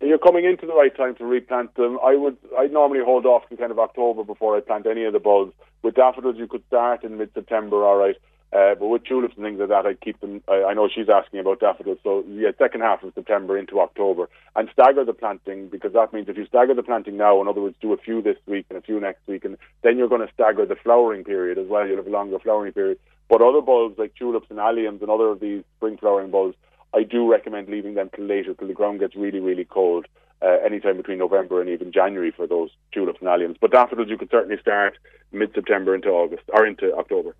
You're 0.00 0.18
coming 0.18 0.44
into 0.44 0.66
the 0.66 0.74
right 0.74 0.94
time 0.94 1.14
to 1.16 1.24
replant 1.24 1.74
them. 1.76 1.98
I 2.04 2.14
would, 2.14 2.36
I'd 2.58 2.72
normally 2.72 3.00
hold 3.02 3.24
off 3.24 3.48
to 3.48 3.56
kind 3.56 3.70
of 3.70 3.78
October 3.78 4.22
before 4.22 4.56
I 4.56 4.60
plant 4.60 4.86
any 4.86 5.04
of 5.04 5.12
the 5.12 5.20
bulbs. 5.20 5.54
With 5.82 5.94
daffodils, 5.94 6.36
you 6.36 6.46
could 6.46 6.64
start 6.66 7.04
in 7.04 7.16
mid-September, 7.16 7.84
all 7.84 7.96
right. 7.96 8.16
Uh, 8.54 8.76
but 8.76 8.86
with 8.86 9.02
tulips 9.02 9.34
and 9.34 9.44
things 9.44 9.58
like 9.58 9.68
that, 9.68 9.84
I'd 9.84 10.00
keep 10.00 10.20
them. 10.20 10.40
I, 10.46 10.62
I, 10.62 10.74
know 10.74 10.88
she's 10.88 11.08
asking 11.08 11.40
about 11.40 11.58
daffodils, 11.58 11.98
so 12.04 12.24
yeah, 12.28 12.50
second 12.56 12.82
half 12.82 13.02
of 13.02 13.12
September 13.12 13.58
into 13.58 13.80
October, 13.80 14.28
and 14.54 14.68
stagger 14.72 15.04
the 15.04 15.12
planting 15.12 15.68
because 15.68 15.92
that 15.94 16.12
means 16.12 16.28
if 16.28 16.36
you 16.36 16.46
stagger 16.46 16.72
the 16.72 16.84
planting 16.84 17.16
now, 17.16 17.40
in 17.42 17.48
other 17.48 17.60
words, 17.60 17.74
do 17.80 17.92
a 17.92 17.96
few 17.96 18.22
this 18.22 18.36
week 18.46 18.66
and 18.68 18.78
a 18.78 18.82
few 18.82 19.00
next 19.00 19.26
week, 19.26 19.44
and 19.44 19.56
then 19.82 19.98
you're 19.98 20.08
going 20.08 20.24
to 20.24 20.32
stagger 20.32 20.64
the 20.64 20.76
flowering 20.76 21.24
period 21.24 21.58
as 21.58 21.66
well. 21.66 21.84
You'll 21.84 21.96
have 21.96 22.06
a 22.06 22.10
longer 22.10 22.38
flowering 22.38 22.72
period. 22.72 22.98
But 23.28 23.42
other 23.42 23.60
bulbs 23.60 23.98
like 23.98 24.14
tulips 24.14 24.46
and 24.50 24.60
alliums 24.60 25.00
and 25.00 25.10
other 25.10 25.26
of 25.26 25.40
these 25.40 25.64
spring 25.76 25.96
flowering 25.96 26.30
bulbs, 26.30 26.54
I 26.94 27.02
do 27.02 27.28
recommend 27.28 27.68
leaving 27.68 27.94
them 27.94 28.08
till 28.14 28.26
later 28.26 28.54
till 28.54 28.68
the 28.68 28.74
ground 28.74 29.00
gets 29.00 29.16
really, 29.16 29.40
really 29.40 29.64
cold 29.64 30.06
uh, 30.44 30.58
anytime 30.64 30.96
between 30.96 31.18
November 31.18 31.60
and 31.60 31.70
even 31.70 31.92
January 31.92 32.30
for 32.30 32.46
those 32.46 32.70
tulips 32.92 33.20
and 33.20 33.28
alliums. 33.28 33.56
But 33.60 33.70
daffodils 33.72 34.08
you 34.08 34.18
could 34.18 34.30
certainly 34.30 34.60
start 34.60 34.98
mid-September 35.32 35.94
into 35.94 36.08
August 36.08 36.42
or 36.52 36.66
into 36.66 36.94
October. 36.94 37.34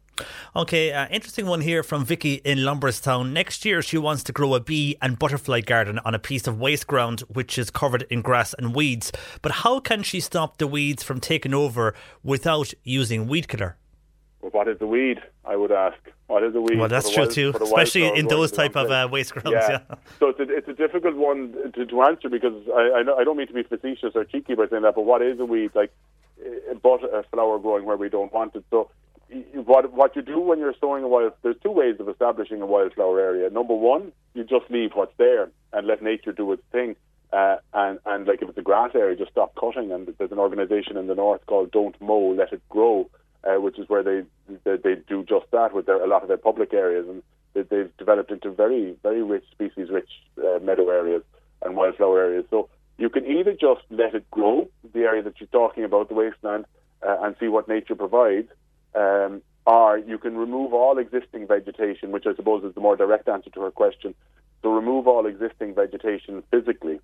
Okay, 0.56 0.92
uh, 0.92 1.06
interesting 1.10 1.46
one 1.46 1.60
here 1.60 1.82
from 1.82 2.04
Vicky 2.04 2.34
in 2.34 2.58
Lombardstown. 2.58 3.32
Next 3.32 3.64
year, 3.64 3.82
she 3.82 3.98
wants 3.98 4.22
to 4.24 4.32
grow 4.32 4.54
a 4.54 4.60
bee 4.60 4.96
and 5.02 5.18
butterfly 5.18 5.60
garden 5.60 6.00
on 6.04 6.14
a 6.14 6.18
piece 6.18 6.46
of 6.46 6.58
waste 6.58 6.86
ground 6.86 7.20
which 7.22 7.58
is 7.58 7.70
covered 7.70 8.06
in 8.10 8.22
grass 8.22 8.54
and 8.54 8.74
weeds. 8.74 9.12
But 9.42 9.52
how 9.52 9.80
can 9.80 10.02
she 10.02 10.20
stop 10.20 10.58
the 10.58 10.66
weeds 10.66 11.02
from 11.02 11.20
taking 11.20 11.54
over 11.54 11.94
without 12.22 12.72
using 12.84 13.26
weed 13.26 13.48
killer? 13.48 13.76
Well, 14.44 14.50
what 14.50 14.68
is 14.68 14.78
the 14.78 14.86
weed? 14.86 15.22
I 15.46 15.56
would 15.56 15.72
ask. 15.72 15.96
What 16.26 16.42
is 16.42 16.52
the 16.52 16.60
weed? 16.60 16.78
Well, 16.78 16.88
that's 16.88 17.08
true 17.08 17.22
wild, 17.22 17.32
too, 17.32 17.54
especially 17.62 18.06
in 18.14 18.26
those 18.26 18.52
type 18.52 18.76
of 18.76 18.90
uh, 18.90 19.08
waste 19.10 19.32
grounds. 19.32 19.52
Yeah. 19.52 19.80
yeah. 19.88 19.96
So 20.18 20.28
it's 20.28 20.38
a, 20.38 20.42
it's 20.54 20.68
a 20.68 20.74
difficult 20.74 21.16
one 21.16 21.54
to, 21.72 21.86
to 21.86 22.02
answer 22.02 22.28
because 22.28 22.52
I 22.68 22.98
I, 22.98 23.02
know, 23.04 23.16
I 23.16 23.24
don't 23.24 23.38
mean 23.38 23.46
to 23.46 23.54
be 23.54 23.62
facetious 23.62 24.12
or 24.14 24.24
cheeky 24.24 24.54
by 24.54 24.66
saying 24.68 24.82
that, 24.82 24.96
but 24.96 25.06
what 25.06 25.22
is 25.22 25.40
a 25.40 25.46
weed? 25.46 25.70
Like, 25.74 25.94
but 26.82 27.02
a 27.04 27.24
flower 27.32 27.58
growing 27.58 27.86
where 27.86 27.96
we 27.96 28.10
don't 28.10 28.34
want 28.34 28.54
it. 28.54 28.64
So 28.68 28.90
what 29.64 29.90
what 29.94 30.14
you 30.14 30.20
do 30.20 30.38
when 30.40 30.58
you're 30.58 30.74
sowing 30.78 31.04
a 31.04 31.08
wild 31.08 31.32
there's 31.40 31.56
two 31.62 31.70
ways 31.70 31.96
of 31.98 32.10
establishing 32.10 32.60
a 32.60 32.66
wildflower 32.66 33.18
area. 33.18 33.48
Number 33.48 33.74
one, 33.74 34.12
you 34.34 34.44
just 34.44 34.70
leave 34.70 34.90
what's 34.92 35.16
there 35.16 35.48
and 35.72 35.86
let 35.86 36.02
nature 36.02 36.32
do 36.32 36.52
its 36.52 36.62
thing. 36.70 36.96
Uh, 37.32 37.56
and 37.72 37.98
and 38.04 38.26
like 38.26 38.42
if 38.42 38.50
it's 38.50 38.58
a 38.58 38.62
grass 38.62 38.90
area, 38.94 39.16
just 39.16 39.30
stop 39.30 39.54
cutting. 39.54 39.90
And 39.90 40.14
there's 40.18 40.32
an 40.32 40.38
organisation 40.38 40.98
in 40.98 41.06
the 41.06 41.14
north 41.14 41.46
called 41.46 41.70
Don't 41.70 41.98
Mow, 41.98 42.34
Let 42.36 42.52
It 42.52 42.60
Grow, 42.68 43.08
uh, 43.46 43.60
which 43.60 43.78
is 43.78 43.88
where 43.88 44.02
they, 44.02 44.22
they, 44.64 44.76
they 44.76 44.94
do 45.08 45.24
just 45.24 45.46
that 45.52 45.74
with 45.74 45.86
their, 45.86 46.02
a 46.02 46.06
lot 46.06 46.22
of 46.22 46.28
their 46.28 46.36
public 46.36 46.72
areas, 46.72 47.06
and 47.08 47.22
they, 47.54 47.62
they've 47.62 47.96
developed 47.98 48.30
into 48.30 48.50
very 48.50 48.96
very 49.02 49.22
rich 49.22 49.44
species 49.50 49.88
rich 49.90 50.10
uh, 50.38 50.58
meadow 50.60 50.88
areas 50.90 51.22
and 51.62 51.76
wildflower 51.76 52.20
areas. 52.20 52.44
So 52.50 52.68
You 52.96 53.10
can 53.10 53.26
either 53.26 53.52
just 53.52 53.82
let 53.90 54.14
it 54.14 54.30
grow, 54.30 54.68
the 54.92 55.00
area 55.00 55.22
that 55.22 55.40
you're 55.40 55.48
talking 55.48 55.84
about, 55.84 56.08
the 56.08 56.14
wasteland, 56.14 56.64
uh, 57.06 57.16
and 57.22 57.34
see 57.40 57.48
what 57.48 57.68
nature 57.68 57.94
provides, 57.94 58.48
um, 58.94 59.42
or 59.66 59.98
you 59.98 60.18
can 60.18 60.36
remove 60.36 60.72
all 60.72 60.98
existing 60.98 61.46
vegetation, 61.46 62.12
which 62.12 62.26
I 62.26 62.34
suppose 62.34 62.62
is 62.64 62.74
the 62.74 62.80
more 62.80 62.96
direct 62.96 63.28
answer 63.28 63.50
to 63.50 63.60
her 63.62 63.70
question. 63.70 64.14
So 64.62 64.70
remove 64.70 65.08
all 65.08 65.26
existing 65.26 65.74
vegetation 65.74 66.42
physically. 66.50 67.00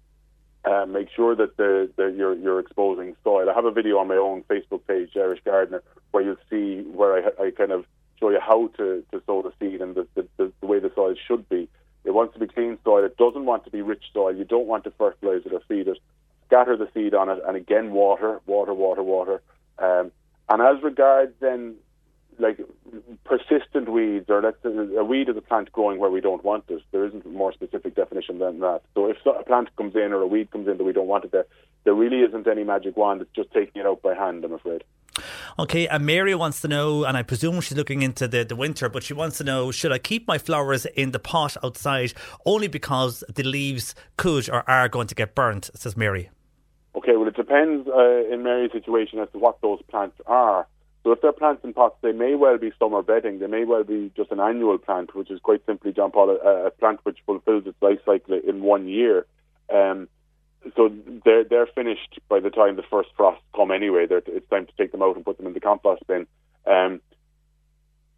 Uh, 0.63 0.85
make 0.87 1.09
sure 1.15 1.35
that 1.35 1.57
the, 1.57 1.91
the, 1.97 2.15
you're, 2.17 2.35
you're 2.35 2.61
exposing 2.61 3.17
soil. 3.25 3.49
I 3.49 3.55
have 3.55 3.65
a 3.65 3.71
video 3.71 3.99
on 3.99 4.09
my 4.09 4.17
own 4.17 4.43
Facebook 4.43 4.87
page, 4.87 5.11
Irish 5.17 5.41
Gardener, 5.43 5.83
where 6.11 6.23
you'll 6.23 6.37
see 6.51 6.83
where 6.83 7.15
I, 7.17 7.47
I 7.47 7.51
kind 7.51 7.73
of 7.73 7.87
show 8.19 8.29
you 8.29 8.41
how 8.41 8.69
to, 8.77 9.03
to 9.11 9.23
sow 9.27 9.41
the 9.41 9.53
seed 9.59 9.81
and 9.81 9.95
the, 9.95 10.07
the, 10.15 10.53
the 10.61 10.67
way 10.67 10.79
the 10.79 10.93
soil 10.95 11.15
should 11.27 11.49
be. 11.49 11.67
It 12.05 12.13
wants 12.13 12.35
to 12.35 12.41
be 12.41 12.47
clean 12.47 12.79
soil. 12.85 13.05
It 13.05 13.17
doesn't 13.17 13.47
want 13.47 13.65
to 13.65 13.71
be 13.71 13.81
rich 13.81 14.05
soil. 14.13 14.35
You 14.35 14.45
don't 14.45 14.67
want 14.67 14.85
to 14.85 14.91
fertilize 14.91 15.43
it 15.47 15.53
or 15.53 15.61
feed 15.69 15.89
it. 15.89 15.99
Scatter 16.47 16.77
the 16.77 16.89
seed 16.93 17.15
on 17.15 17.29
it, 17.29 17.39
and 17.47 17.57
again, 17.57 17.93
water, 17.93 18.41
water, 18.47 18.75
water, 18.75 19.03
water. 19.03 19.41
Um, 19.79 20.11
and 20.49 20.61
as 20.61 20.83
regards 20.83 21.33
then 21.41 21.77
like 22.41 22.59
persistent 23.25 23.89
weeds, 23.89 24.27
or 24.29 24.43
let's 24.43 24.57
a 24.65 25.05
weed 25.05 25.29
is 25.29 25.37
a 25.37 25.41
plant 25.41 25.71
growing 25.73 25.99
where 25.99 26.11
we 26.11 26.21
don't 26.21 26.45
want 26.45 26.65
it. 26.69 26.83
There 26.91 27.05
isn't 27.07 27.25
a 27.25 27.29
more 27.29 27.53
specific 27.53 27.95
definition 27.95 28.39
than 28.39 28.61
that. 28.61 28.83
So 28.95 29.07
if 29.07 29.19
a 29.27 29.45
plant 29.45 29.75
comes 29.77 29.95
in 29.95 30.13
or 30.13 30.23
a 30.23 30.27
weed 30.27 30.51
comes 30.51 30.69
in 30.69 30.79
that 30.79 30.85
we 30.85 30.93
don't 30.93 31.07
want 31.07 31.25
it 31.25 31.33
there, 31.33 31.47
there 31.85 31.95
really 31.95 32.21
isn't 32.21 32.47
any 32.47 32.65
magic 32.65 32.97
wand. 32.97 33.23
It's 33.23 33.31
just 33.35 33.53
taking 33.53 33.81
it 33.81 33.87
out 33.87 34.03
by 34.03 34.15
hand. 34.15 34.45
I'm 34.45 34.53
afraid. 34.53 34.85
Okay, 35.59 35.89
and 35.89 36.07
Mary 36.07 36.35
wants 36.35 36.61
to 36.63 36.69
know, 36.69 37.05
and 37.05 37.17
I 37.17 37.23
presume 37.23 37.61
she's 37.61 37.77
looking 37.77 38.03
into 38.03 38.27
the, 38.27 38.45
the 38.45 38.57
winter, 38.57 38.89
but 38.89 39.03
she 39.03 39.13
wants 39.13 39.39
to 39.39 39.45
know 39.45 39.71
should 39.71 39.93
I 39.93 39.99
keep 39.99 40.27
my 40.27 40.39
flowers 40.39 40.87
in 40.87 41.11
the 41.11 41.19
pot 41.19 41.57
outside 41.63 42.15
only 42.47 42.69
because 42.69 43.23
the 43.29 43.43
leaves 43.43 43.95
could 44.17 44.49
or 44.49 44.69
are 44.69 44.89
going 44.89 45.09
to 45.09 45.15
get 45.15 45.35
burnt, 45.35 45.71
says 45.75 45.97
Mary. 45.97 46.31
Okay, 46.95 47.17
well, 47.17 47.29
it 47.29 47.37
depends 47.37 47.89
uh, 47.89 48.33
in 48.33 48.43
Mary's 48.43 48.73
situation 48.73 49.19
as 49.19 49.29
to 49.33 49.39
what 49.39 49.61
those 49.61 49.81
plants 49.89 50.17
are. 50.27 50.67
So 51.03 51.13
if 51.13 51.21
they're 51.23 51.33
plants 51.33 51.65
in 51.65 51.73
pots, 51.73 51.97
they 52.03 52.13
may 52.13 52.35
well 52.35 52.59
be 52.59 52.73
summer 52.79 53.03
bedding. 53.03 53.39
They 53.39 53.47
may 53.47 53.65
well 53.65 53.85
be 53.85 54.13
just 54.17 54.31
an 54.33 54.41
annual 54.41 54.77
plant, 54.77 55.15
which 55.15 55.31
is 55.31 55.41
quite 55.41 55.65
simply, 55.65 55.93
John 55.93 56.11
Paul, 56.11 56.31
a, 56.31 56.67
a 56.67 56.71
plant 56.71 57.01
which 57.05 57.19
fulfills 57.25 57.67
its 57.67 57.81
life 57.81 58.01
cycle 58.05 58.39
in 58.47 58.63
one 58.63 58.87
year. 58.87 59.27
Um, 59.73 60.09
so 60.77 60.93
they're 61.25 61.45
they're 61.45 61.67
finished 61.67 62.21
by 62.29 62.41
the 62.41 62.51
time 62.51 62.77
the 62.77 62.83
first 62.83 63.09
frosts 63.17 63.43
come. 63.57 63.71
Anyway, 63.71 64.07
they're, 64.07 64.23
it's 64.27 64.49
time 64.51 64.67
to 64.67 64.73
take 64.77 64.93
them 64.93 65.03
out 65.03 65.17
and 65.17 65.25
put 65.25 65.39
them 65.39 65.47
in 65.47 65.55
the 65.55 65.61
compost 65.61 66.07
bin. 66.07 66.27
Um, 66.67 67.01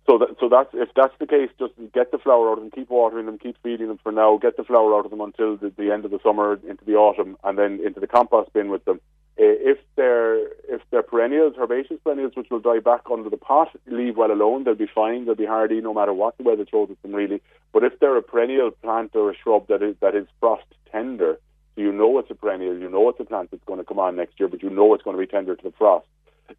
so 0.06 0.18
that 0.18 0.36
so 0.40 0.48
that's 0.48 0.70
if 0.72 0.88
that's 0.96 1.14
the 1.20 1.26
case, 1.28 1.50
just 1.60 1.74
get 1.94 2.10
the 2.10 2.18
flower 2.18 2.50
out 2.50 2.58
of 2.58 2.64
them, 2.64 2.72
keep 2.72 2.90
watering 2.90 3.26
them, 3.26 3.38
keep 3.38 3.56
feeding 3.62 3.86
them 3.86 4.00
for 4.02 4.10
now. 4.10 4.38
Get 4.38 4.56
the 4.56 4.64
flower 4.64 4.96
out 4.98 5.04
of 5.04 5.12
them 5.12 5.20
until 5.20 5.56
the, 5.56 5.72
the 5.76 5.92
end 5.92 6.04
of 6.04 6.10
the 6.10 6.18
summer, 6.24 6.58
into 6.68 6.84
the 6.84 6.94
autumn, 6.94 7.36
and 7.44 7.56
then 7.56 7.80
into 7.84 8.00
the 8.00 8.08
compost 8.08 8.52
bin 8.52 8.68
with 8.68 8.84
them. 8.84 9.00
Uh, 9.38 9.44
if 9.44 9.78
they're 9.96 10.46
if 10.68 10.82
they're 10.90 11.02
perennials, 11.02 11.54
herbaceous 11.58 11.98
perennials, 12.04 12.32
which 12.36 12.50
will 12.50 12.60
die 12.60 12.80
back 12.80 13.00
under 13.10 13.30
the 13.30 13.38
pot, 13.38 13.68
leave 13.86 14.16
well 14.16 14.30
alone. 14.30 14.64
They'll 14.64 14.74
be 14.74 14.90
fine. 14.94 15.24
They'll 15.24 15.34
be 15.34 15.46
hardy 15.46 15.80
no 15.80 15.94
matter 15.94 16.12
what 16.12 16.36
the 16.36 16.44
weather 16.44 16.66
throws 16.66 16.90
at 16.90 17.00
them, 17.02 17.14
really. 17.14 17.40
But 17.72 17.82
if 17.82 17.98
they're 17.98 18.16
a 18.16 18.22
perennial 18.22 18.70
plant 18.70 19.12
or 19.14 19.30
a 19.30 19.36
shrub 19.36 19.68
that 19.68 19.82
is 19.82 19.96
that 20.00 20.14
is 20.14 20.26
frost 20.38 20.66
tender, 20.90 21.38
so 21.74 21.80
you 21.80 21.92
know 21.92 22.18
it's 22.18 22.30
a 22.30 22.34
perennial, 22.34 22.76
you 22.78 22.90
know 22.90 23.08
it's 23.08 23.20
a 23.20 23.24
plant 23.24 23.50
that's 23.50 23.64
going 23.64 23.78
to 23.78 23.84
come 23.84 23.98
on 23.98 24.16
next 24.16 24.38
year, 24.38 24.48
but 24.48 24.62
you 24.62 24.68
know 24.68 24.92
it's 24.92 25.02
going 25.02 25.16
to 25.16 25.20
be 25.20 25.26
tender 25.26 25.56
to 25.56 25.62
the 25.62 25.72
frost, 25.78 26.06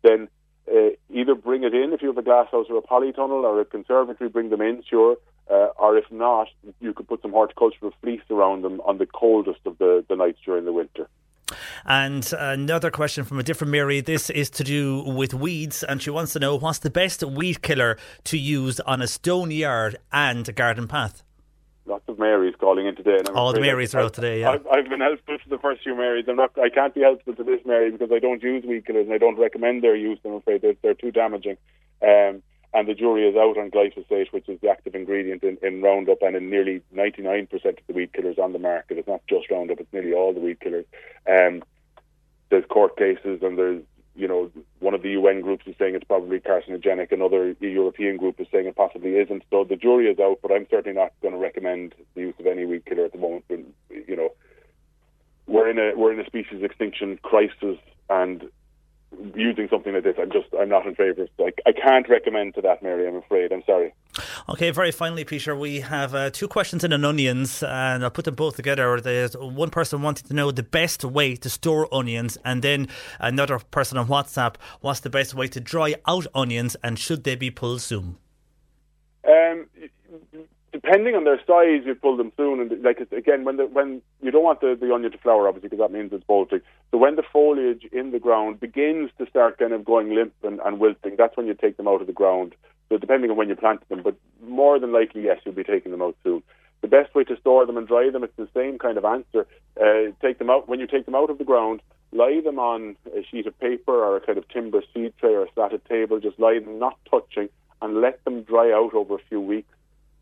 then 0.02 0.28
uh, 0.68 0.90
either 1.14 1.36
bring 1.36 1.64
it 1.64 1.76
in 1.76 1.94
if 1.94 2.02
you 2.02 2.08
have 2.08 2.18
a 2.18 2.24
glasshouse 2.24 2.68
or 2.70 2.78
a 2.78 2.82
polytunnel 2.82 3.44
or 3.44 3.60
a 3.60 3.66
conservatory, 3.66 4.30
bring 4.30 4.50
them 4.50 4.62
in, 4.62 4.82
sure. 4.90 5.18
Uh, 5.52 5.68
or 5.78 5.98
if 5.98 6.06
not, 6.10 6.48
you 6.80 6.94
could 6.94 7.08
put 7.08 7.22
some 7.22 7.32
horticultural 7.32 7.94
fleece 8.02 8.22
around 8.30 8.64
them 8.64 8.80
on 8.82 8.98
the 8.98 9.06
coldest 9.06 9.60
of 9.66 9.78
the, 9.78 10.04
the 10.08 10.16
nights 10.16 10.40
during 10.46 10.64
the 10.64 10.72
winter. 10.72 11.08
And 11.86 12.32
another 12.38 12.92
question 12.92 13.26
from 13.26 13.40
a 13.40 13.44
different 13.44 13.72
Mary. 13.72 14.02
This 14.02 14.30
is 14.30 14.50
to 14.52 14.64
do 14.64 15.04
with 15.04 15.34
weeds, 15.34 15.84
and 15.84 16.02
she 16.02 16.10
wants 16.10 16.34
to 16.34 16.40
know 16.40 16.56
what's 16.56 16.80
the 16.80 16.90
best 16.90 17.24
weed 17.24 17.62
killer 17.62 17.98
to 18.26 18.38
use 18.38 18.80
on 18.82 19.02
a 19.02 19.08
stone 19.08 19.52
yard 19.52 19.98
and 20.12 20.48
a 20.48 20.54
garden 20.54 20.88
path 20.88 21.24
lots 21.86 22.04
of 22.08 22.18
Marys 22.18 22.56
calling 22.60 22.88
in 22.88 22.96
today. 22.96 23.18
And 23.18 23.30
All 23.30 23.54
the 23.54 23.60
Marys 23.60 23.94
are 23.96 24.02
out 24.02 24.14
today. 24.14 24.42
Yeah, 24.42 24.52
I've, 24.52 24.68
I've, 24.68 24.90
been 24.90 25.02
helpful 25.02 25.38
to 25.38 25.50
the 25.50 25.58
first 25.58 25.84
few 25.84 25.96
Marys. 25.96 26.26
I'm 26.28 26.36
not. 26.36 26.52
I 26.58 26.70
can't 26.70 26.94
be 26.94 27.02
helpful 27.02 27.36
to 27.36 27.44
this 27.44 27.60
Mary 27.66 27.92
because 27.92 28.12
I 28.12 28.20
don't 28.20 28.42
use 28.42 28.64
weed 28.66 28.86
killers 28.86 29.06
and 29.06 29.14
I 29.14 29.18
don't 29.18 29.38
recommend 29.38 29.84
their 29.84 29.96
use. 29.96 30.20
I'm 30.26 30.34
afraid 30.34 30.62
they're, 30.62 30.76
they're 30.82 30.94
too 30.94 31.12
damaging. 31.12 31.58
Um, 32.02 32.42
and 32.74 32.88
the 32.88 32.94
jury 32.94 33.28
is 33.28 33.36
out 33.36 33.58
on 33.58 33.72
glyphosate, 33.72 34.32
which 34.32 34.50
is 34.50 34.60
the 34.62 34.70
active 34.70 34.96
ingredient 34.96 35.44
in, 35.44 35.58
in 35.62 35.82
Roundup, 35.82 36.22
and 36.22 36.36
in 36.36 36.50
nearly 36.50 36.82
99% 36.96 37.52
of 37.54 37.76
the 37.88 37.94
weed 37.94 38.14
killers 38.14 38.38
on 38.42 38.54
the 38.54 38.60
market. 38.60 38.98
It's 38.98 39.08
not 39.08 39.22
just 39.28 39.50
Roundup; 39.52 39.80
it's 39.80 39.94
nearly 39.94 40.14
all 40.14 40.34
the 40.34 40.40
weed 40.40 40.60
killers. 40.60 40.86
Um, 41.30 41.64
there's 42.50 42.66
court 42.66 42.98
cases 42.98 43.40
and 43.42 43.58
there's 43.58 43.82
you 44.16 44.28
know, 44.28 44.52
one 44.80 44.94
of 44.94 45.02
the 45.02 45.10
UN 45.12 45.42
groups 45.42 45.66
is 45.66 45.76
saying 45.80 45.96
it's 45.96 46.04
probably 46.04 46.40
carcinogenic. 46.40 47.12
Another 47.12 47.56
European 47.60 48.18
group 48.18 48.40
is 48.40 48.48
saying 48.52 48.68
it 48.68 48.76
possibly 48.76 49.16
isn't. 49.18 49.44
So 49.50 49.64
the 49.64 49.76
jury 49.76 50.08
is 50.08 50.20
out, 50.20 50.40
but 50.42 50.52
I'm 50.52 50.68
certainly 50.70 50.96
not 50.96 51.14
going 51.22 51.34
to 51.34 51.40
recommend 51.40 51.96
the 52.14 52.22
use 52.22 52.36
of 52.40 52.46
any 52.46 52.66
weed 52.66 52.86
killer 52.86 53.06
at 53.06 53.12
the 53.12 53.18
moment. 53.18 53.46
But, 53.48 53.60
you 53.90 54.16
know, 54.16 54.30
we're 55.48 55.70
in 55.70 55.80
a 55.80 55.98
we're 55.98 56.14
in 56.14 56.20
a 56.20 56.26
species 56.26 56.62
extinction 56.62 57.18
crisis, 57.24 57.78
and 58.10 58.50
using 59.36 59.68
something 59.70 59.94
like 59.94 60.04
this, 60.04 60.16
I'm 60.20 60.32
just 60.32 60.48
I'm 60.60 60.70
not 60.70 60.86
in 60.86 60.96
favour. 60.96 61.28
Like 61.38 61.62
I 61.66 61.72
can't 61.72 62.08
recommend 62.10 62.56
to 62.56 62.62
that, 62.62 62.84
Mary. 62.84 63.08
I'm 63.08 63.16
afraid. 63.16 63.52
I'm 63.52 63.64
sorry. 63.66 63.94
Okay, 64.50 64.72
very 64.72 64.92
finally, 64.92 65.24
Peter, 65.24 65.56
we 65.56 65.80
have 65.80 66.14
uh, 66.14 66.30
two 66.30 66.48
questions 66.48 66.84
in 66.84 66.94
an 66.94 67.04
onions, 67.04 67.64
and 67.64 68.04
I'll 68.04 68.12
put 68.12 68.26
them 68.26 68.36
both 68.36 68.56
together. 68.56 69.00
There's 69.00 69.36
one 69.36 69.70
person 69.70 70.02
wanting 70.02 70.28
to 70.28 70.34
know 70.34 70.52
the 70.52 70.64
best 70.64 71.04
way 71.04 71.36
to 71.36 71.50
store 71.50 71.88
onions, 71.94 72.38
and 72.46 72.62
then 72.62 72.88
another 73.20 73.60
person 73.60 73.98
on 73.98 74.08
WhatsApp 74.08 74.56
what's 74.82 75.00
the 75.00 75.10
best 75.10 75.34
way 75.34 75.48
to 75.48 75.60
dry 75.60 75.96
out 76.08 76.28
onions, 76.36 76.76
and 76.84 77.00
should 77.00 77.24
they 77.24 77.36
be 77.36 77.50
pulled 77.50 77.82
soon? 77.82 78.18
Um, 79.26 79.68
depending 80.74 81.16
on 81.16 81.24
their 81.24 81.40
size, 81.48 81.86
you 81.86 81.96
pull 81.96 82.18
them 82.18 82.34
soon. 82.36 82.60
And 82.60 82.84
like 82.84 83.00
again, 83.12 83.46
when 83.46 83.58
the, 83.58 83.68
when 83.68 84.02
you 84.22 84.32
don't 84.32 84.44
want 84.44 84.60
the, 84.60 84.78
the 84.80 84.94
onion 84.94 85.12
to 85.12 85.18
flower, 85.20 85.48
obviously, 85.48 85.70
because 85.70 85.84
that 85.84 85.96
means 85.96 86.12
it's 86.12 86.24
bolting. 86.26 86.62
So 86.92 86.98
when 86.98 87.16
the 87.16 87.24
foliage 87.32 87.86
in 87.92 88.12
the 88.12 88.20
ground 88.20 88.60
begins 88.60 89.12
to 89.20 89.30
start 89.30 89.60
kind 89.60 89.72
of 89.72 89.86
going 89.86 90.14
limp 90.14 90.34
and, 90.44 90.60
and 90.66 90.80
wilting, 90.80 91.16
that's 91.18 91.38
when 91.38 91.46
you 91.46 91.54
take 91.54 91.78
them 91.78 91.88
out 91.88 92.02
of 92.02 92.08
the 92.08 92.14
ground. 92.14 92.56
So 92.90 92.98
depending 92.98 93.32
on 93.32 93.38
when 93.38 93.48
you 93.48 93.56
planted 93.56 93.88
them, 93.88 94.02
but 94.04 94.16
more 94.46 94.80
than 94.80 94.92
likely, 94.92 95.24
yes, 95.24 95.40
you'll 95.46 95.56
be 95.56 95.64
taking 95.64 95.92
them 95.92 96.02
out 96.02 96.18
soon. 96.24 96.44
The 96.82 96.88
best 96.88 97.16
way 97.16 97.24
to 97.24 97.40
store 97.40 97.66
them 97.66 97.78
and 97.78 97.88
dry 97.88 98.10
them, 98.10 98.24
it's 98.24 98.36
the 98.36 98.50
same 98.54 98.78
kind 98.78 98.98
of 98.98 99.06
answer. 99.06 99.48
Uh, 99.80 100.12
take 100.22 100.38
them 100.40 100.50
out 100.50 100.68
when 100.68 100.80
you 100.80 100.88
take 100.88 101.06
them 101.06 101.16
out 101.16 101.30
of 101.30 101.38
the 101.38 101.46
ground. 101.46 101.82
Lie 102.12 102.42
them 102.44 102.60
on 102.60 102.96
a 103.16 103.24
sheet 103.24 103.48
of 103.48 103.58
paper 103.60 103.94
or 103.94 104.18
a 104.18 104.22
kind 104.22 104.38
of 104.38 104.48
timber 104.50 104.84
seed 104.94 105.14
tray 105.20 105.34
or 105.34 105.46
a 105.46 105.54
slatted 105.54 105.86
table. 105.86 106.20
Just 106.20 106.40
lie 106.40 106.60
them, 106.60 106.78
not 106.80 106.98
touching, 107.10 107.48
and 107.82 108.02
let 108.02 108.24
them 108.26 108.42
dry 108.44 108.72
out 108.72 108.94
over 108.94 109.16
a 109.16 109.30
few 109.30 109.40
weeks 109.40 109.70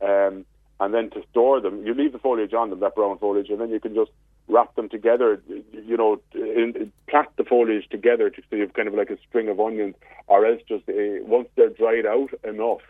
um, 0.02 0.46
and 0.80 0.94
then 0.94 1.10
to 1.12 1.24
store 1.30 1.62
them, 1.62 1.86
you 1.86 1.94
leave 1.94 2.12
the 2.12 2.20
foliage 2.20 2.54
on 2.54 2.70
them, 2.70 2.80
that 2.80 2.96
brown 2.96 3.18
foliage, 3.20 3.50
and 3.50 3.62
then 3.62 3.70
you 3.70 3.80
can 3.80 3.94
just 3.94 4.12
wrap 4.48 4.74
them 4.76 4.90
together, 4.90 5.42
you 5.48 5.96
know, 5.96 6.20
in, 6.34 6.74
in, 6.76 6.92
plait 7.08 7.28
the 7.38 7.44
foliage 7.44 7.88
together 7.90 8.30
to 8.30 8.42
so 8.50 8.56
you 8.56 8.64
have 8.64 8.74
kind 8.74 8.88
of 8.88 8.94
like 8.94 9.10
a 9.10 9.18
string 9.28 9.48
of 9.48 9.60
onions, 9.60 9.96
or 10.28 10.46
else 10.46 10.62
just 10.68 10.88
uh, 10.90 11.24
once 11.24 11.48
they're 11.56 11.70
dried 11.70 12.06
out 12.06 12.32
enough 12.44 12.82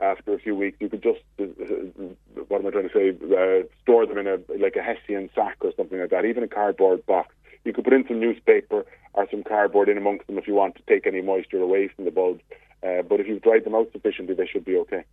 after 0.00 0.32
a 0.32 0.38
few 0.38 0.54
weeks, 0.54 0.78
you 0.80 0.88
could 0.88 1.02
just, 1.02 1.20
uh, 1.40 1.44
what 2.48 2.60
am 2.60 2.66
I 2.66 2.70
trying 2.70 2.88
to 2.88 2.94
say, 2.94 3.10
uh, 3.10 3.66
store 3.82 4.06
them 4.06 4.18
in 4.18 4.26
a 4.26 4.38
like 4.58 4.76
a 4.76 4.82
hessian 4.82 5.30
sack 5.34 5.58
or 5.60 5.72
something 5.76 6.00
like 6.00 6.10
that, 6.10 6.24
even 6.24 6.42
a 6.42 6.48
cardboard 6.48 7.04
box. 7.06 7.34
You 7.64 7.72
could 7.72 7.84
put 7.84 7.92
in 7.92 8.06
some 8.08 8.18
newspaper 8.18 8.84
or 9.14 9.28
some 9.30 9.44
cardboard 9.44 9.88
in 9.88 9.96
amongst 9.96 10.26
them 10.26 10.38
if 10.38 10.48
you 10.48 10.54
want 10.54 10.74
to 10.76 10.82
take 10.88 11.06
any 11.06 11.20
moisture 11.20 11.60
away 11.60 11.88
from 11.88 12.04
the 12.04 12.10
bulbs. 12.10 12.42
Uh, 12.82 13.02
but 13.02 13.20
if 13.20 13.28
you've 13.28 13.42
dried 13.42 13.64
them 13.64 13.74
out 13.74 13.90
sufficiently, 13.92 14.34
they 14.34 14.46
should 14.46 14.64
be 14.64 14.76
okay. 14.76 15.04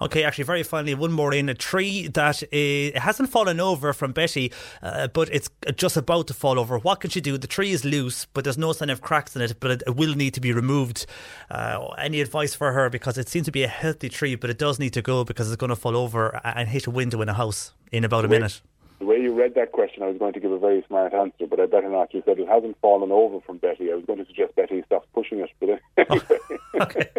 Okay, 0.00 0.24
actually, 0.24 0.44
very 0.44 0.62
finally, 0.62 0.94
one 0.94 1.12
more 1.12 1.32
in 1.32 1.48
a 1.48 1.54
tree 1.54 2.08
that 2.08 2.42
uh, 2.42 3.00
hasn't 3.00 3.30
fallen 3.30 3.60
over 3.60 3.92
from 3.92 4.12
Betty, 4.12 4.52
uh, 4.82 5.08
but 5.08 5.28
it's 5.32 5.48
just 5.76 5.96
about 5.96 6.26
to 6.28 6.34
fall 6.34 6.58
over. 6.58 6.78
What 6.78 7.00
can 7.00 7.10
she 7.10 7.20
do? 7.20 7.38
The 7.38 7.46
tree 7.46 7.72
is 7.72 7.84
loose, 7.84 8.26
but 8.26 8.44
there's 8.44 8.58
no 8.58 8.72
sign 8.72 8.90
of 8.90 9.00
cracks 9.00 9.34
in 9.36 9.42
it, 9.42 9.58
but 9.60 9.70
it, 9.70 9.82
it 9.86 9.96
will 9.96 10.14
need 10.14 10.34
to 10.34 10.40
be 10.40 10.52
removed. 10.52 11.06
Uh, 11.50 11.88
any 11.98 12.20
advice 12.20 12.54
for 12.54 12.72
her? 12.72 12.90
Because 12.90 13.18
it 13.18 13.28
seems 13.28 13.46
to 13.46 13.52
be 13.52 13.62
a 13.62 13.68
healthy 13.68 14.08
tree, 14.08 14.34
but 14.34 14.50
it 14.50 14.58
does 14.58 14.78
need 14.78 14.92
to 14.92 15.02
go 15.02 15.24
because 15.24 15.50
it's 15.50 15.56
going 15.56 15.70
to 15.70 15.76
fall 15.76 15.96
over 15.96 16.40
and 16.44 16.68
hit 16.68 16.86
a 16.86 16.90
window 16.90 17.20
in 17.22 17.28
a 17.28 17.34
house 17.34 17.72
in 17.92 18.04
about 18.04 18.24
a 18.24 18.28
minute. 18.28 18.60
The 18.98 19.04
way 19.04 19.20
you 19.20 19.34
read 19.34 19.54
that 19.56 19.72
question, 19.72 20.02
I 20.02 20.06
was 20.06 20.16
going 20.16 20.32
to 20.32 20.40
give 20.40 20.50
a 20.50 20.58
very 20.58 20.82
smart 20.86 21.12
answer, 21.12 21.46
but 21.46 21.60
I 21.60 21.66
better 21.66 21.90
not. 21.90 22.14
You 22.14 22.22
said 22.24 22.38
it 22.38 22.48
hasn't 22.48 22.80
fallen 22.80 23.12
over 23.12 23.40
from 23.40 23.58
Betty. 23.58 23.92
I 23.92 23.94
was 23.94 24.06
going 24.06 24.18
to 24.20 24.26
suggest 24.26 24.54
Betty 24.56 24.82
stops 24.86 25.06
pushing 25.12 25.40
it, 25.40 25.50
but 25.60 25.80
anyway. 25.98 26.26
Oh, 26.74 26.82
okay. 26.82 27.10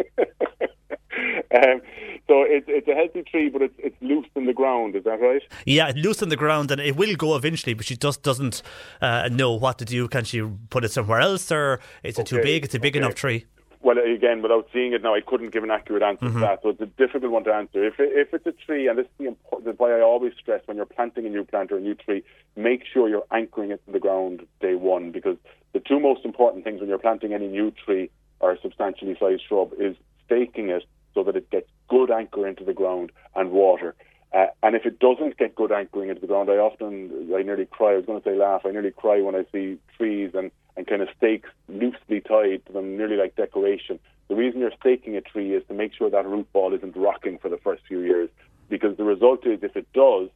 Um, 1.54 1.80
so 2.26 2.42
it's 2.42 2.66
it's 2.68 2.88
a 2.88 2.94
healthy 2.94 3.22
tree, 3.22 3.48
but 3.48 3.62
it's 3.62 3.74
it's 3.78 3.96
loose 4.00 4.26
in 4.34 4.46
the 4.46 4.52
ground. 4.52 4.96
Is 4.96 5.04
that 5.04 5.20
right? 5.20 5.42
Yeah, 5.64 5.88
it's 5.88 5.98
loose 5.98 6.22
in 6.22 6.28
the 6.28 6.36
ground, 6.36 6.70
and 6.70 6.80
it 6.80 6.96
will 6.96 7.16
go 7.16 7.36
eventually. 7.36 7.74
But 7.74 7.86
she 7.86 7.96
just 7.96 8.22
doesn't 8.22 8.62
uh, 9.00 9.28
know 9.32 9.52
what 9.54 9.78
to 9.78 9.84
do. 9.84 10.08
Can 10.08 10.24
she 10.24 10.42
put 10.70 10.84
it 10.84 10.90
somewhere 10.90 11.20
else, 11.20 11.50
or 11.50 11.80
is 12.02 12.18
it 12.18 12.22
okay. 12.22 12.36
too 12.36 12.42
big? 12.42 12.64
It's 12.64 12.74
a 12.74 12.80
big 12.80 12.96
okay. 12.96 13.04
enough 13.04 13.14
tree. 13.14 13.46
well, 13.80 13.96
again, 13.98 14.42
without 14.42 14.68
seeing 14.72 14.92
it 14.92 15.02
now, 15.02 15.14
I 15.14 15.20
couldn't 15.20 15.50
give 15.50 15.62
an 15.62 15.70
accurate 15.70 16.02
answer 16.02 16.26
mm-hmm. 16.26 16.40
to 16.40 16.40
that. 16.40 16.62
So 16.62 16.70
it's 16.70 16.80
a 16.80 16.86
difficult 16.86 17.30
one 17.30 17.44
to 17.44 17.52
answer. 17.52 17.84
If 17.86 18.00
it, 18.00 18.10
if 18.12 18.34
it's 18.34 18.46
a 18.46 18.52
tree, 18.52 18.88
and 18.88 18.98
this 18.98 19.06
is 19.06 19.12
the 19.18 19.26
important, 19.28 19.78
why 19.78 19.96
I 19.96 20.00
always 20.00 20.32
stress 20.38 20.62
when 20.66 20.76
you're 20.76 20.86
planting 20.86 21.26
a 21.26 21.28
new 21.28 21.44
plant 21.44 21.70
or 21.70 21.76
a 21.76 21.80
new 21.80 21.94
tree, 21.94 22.24
make 22.56 22.82
sure 22.92 23.08
you're 23.08 23.26
anchoring 23.30 23.70
it 23.70 23.84
to 23.86 23.92
the 23.92 24.00
ground 24.00 24.46
day 24.60 24.74
one, 24.74 25.12
because 25.12 25.36
the 25.72 25.80
two 25.80 26.00
most 26.00 26.24
important 26.24 26.64
things 26.64 26.80
when 26.80 26.88
you're 26.88 26.98
planting 26.98 27.32
any 27.32 27.46
new 27.46 27.70
tree 27.70 28.10
or 28.40 28.52
a 28.52 28.60
substantially 28.60 29.16
sized 29.18 29.42
shrub 29.46 29.72
is 29.78 29.96
staking 30.26 30.70
it 30.70 30.84
so 31.14 31.22
that 31.24 31.36
it 31.36 31.50
gets 31.50 31.68
good 31.88 32.10
anchor 32.10 32.46
into 32.46 32.64
the 32.64 32.74
ground 32.74 33.10
and 33.34 33.50
water. 33.50 33.94
Uh, 34.32 34.46
and 34.62 34.76
if 34.76 34.84
it 34.84 34.98
doesn't 34.98 35.38
get 35.38 35.54
good 35.54 35.72
anchoring 35.72 36.10
into 36.10 36.20
the 36.20 36.26
ground, 36.26 36.50
I 36.50 36.56
often, 36.56 37.32
I 37.34 37.42
nearly 37.42 37.64
cry. 37.64 37.92
I 37.92 37.96
was 37.96 38.04
going 38.04 38.20
to 38.20 38.28
say 38.28 38.36
laugh. 38.36 38.62
I 38.66 38.70
nearly 38.70 38.90
cry 38.90 39.22
when 39.22 39.34
I 39.34 39.44
see 39.52 39.78
trees 39.96 40.32
and 40.34 40.50
and 40.76 40.86
kind 40.86 41.02
of 41.02 41.08
stakes 41.16 41.50
loosely 41.68 42.20
tied 42.20 42.64
to 42.66 42.72
them, 42.72 42.96
nearly 42.96 43.16
like 43.16 43.34
decoration. 43.34 43.98
The 44.28 44.36
reason 44.36 44.60
you're 44.60 44.70
staking 44.78 45.16
a 45.16 45.20
tree 45.20 45.52
is 45.52 45.64
to 45.66 45.74
make 45.74 45.92
sure 45.92 46.08
that 46.08 46.24
root 46.24 46.50
ball 46.52 46.72
isn't 46.72 46.96
rocking 46.96 47.38
for 47.38 47.48
the 47.48 47.56
first 47.56 47.82
few 47.88 48.00
years, 48.00 48.30
because 48.68 48.96
the 48.96 49.02
result 49.02 49.44
is 49.44 49.58
if 49.64 49.76
it 49.76 49.92
does, 49.92 50.28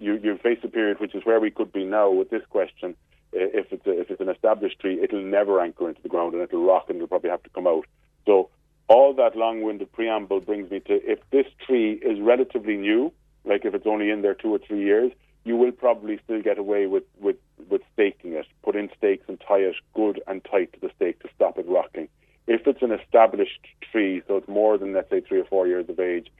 you 0.00 0.14
you 0.16 0.36
face 0.42 0.58
a 0.64 0.68
period 0.68 0.98
which 0.98 1.14
is 1.14 1.24
where 1.24 1.38
we 1.38 1.50
could 1.50 1.72
be 1.72 1.84
now 1.84 2.10
with 2.10 2.28
this 2.30 2.42
question. 2.50 2.96
If 3.32 3.72
it's 3.72 3.86
a, 3.86 4.00
if 4.00 4.10
it's 4.10 4.20
an 4.20 4.28
established 4.28 4.80
tree, 4.80 5.00
it'll 5.00 5.22
never 5.22 5.60
anchor 5.60 5.88
into 5.88 6.02
the 6.02 6.08
ground 6.08 6.34
and 6.34 6.42
it'll 6.42 6.64
rock 6.64 6.86
and 6.88 6.96
it'll 6.96 7.08
probably 7.08 7.30
have 7.30 7.42
to 7.44 7.50
come 7.50 7.68
out. 7.68 7.86
So 8.26 8.48
all 8.88 9.14
that 9.14 9.36
long-winded 9.36 9.92
preamble 9.92 10.40
brings 10.40 10.70
me 10.70 10.80
to 10.80 10.94
if 11.10 11.18
this 11.30 11.46
tree 11.66 11.92
is 11.94 12.20
relatively 12.20 12.76
new, 12.76 13.12
like 13.44 13.64
if 13.64 13.74
it's 13.74 13.86
only 13.86 14.10
in 14.10 14.22
there 14.22 14.34
two 14.34 14.52
or 14.54 14.58
three 14.58 14.82
years, 14.82 15.12
you 15.44 15.56
will 15.56 15.72
probably 15.72 16.18
still 16.24 16.40
get 16.42 16.58
away 16.58 16.86
with, 16.86 17.04
with, 17.20 17.36
with 17.70 17.82
staking 17.92 18.32
it. 18.32 18.46
Put 18.62 18.76
in 18.76 18.90
stakes 18.96 19.24
and 19.28 19.40
tie 19.46 19.58
it 19.58 19.76
good 19.94 20.22
and 20.26 20.44
tight 20.44 20.72
to 20.74 20.80
the 20.80 20.90
stake 20.96 21.20
to 21.20 21.28
stop 21.34 21.58
it 21.58 21.66
rocking. 21.68 22.08
If 22.46 22.66
it's 22.66 22.82
an 22.82 22.92
established 22.92 23.60
tree, 23.90 24.22
so 24.26 24.36
it's 24.38 24.48
more 24.48 24.76
than, 24.78 24.92
let's 24.92 25.10
say, 25.10 25.20
three 25.20 25.40
or 25.40 25.44
four 25.44 25.66
years 25.66 25.88
of 25.88 25.98
age, 25.98 26.30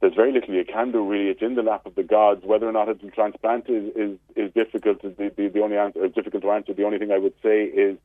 there's 0.00 0.14
very 0.14 0.32
little 0.32 0.54
you 0.54 0.64
can 0.64 0.92
do 0.92 1.02
really. 1.02 1.30
It's 1.30 1.40
in 1.40 1.54
the 1.54 1.62
lap 1.62 1.86
of 1.86 1.94
the 1.94 2.02
gods. 2.02 2.44
Whether 2.44 2.68
or 2.68 2.72
not 2.72 2.88
it's 2.90 3.02
transplant 3.14 3.70
is, 3.70 3.90
is, 3.96 4.18
is 4.36 4.52
difficult. 4.52 5.00
The, 5.00 5.32
the, 5.34 5.48
the 5.48 5.62
only 5.62 5.78
answer 5.78 6.06
difficult 6.08 6.42
to 6.42 6.50
answer. 6.50 6.74
The 6.74 6.84
only 6.84 6.98
thing 6.98 7.10
I 7.10 7.18
would 7.18 7.34
say 7.42 7.64
is 7.64 7.96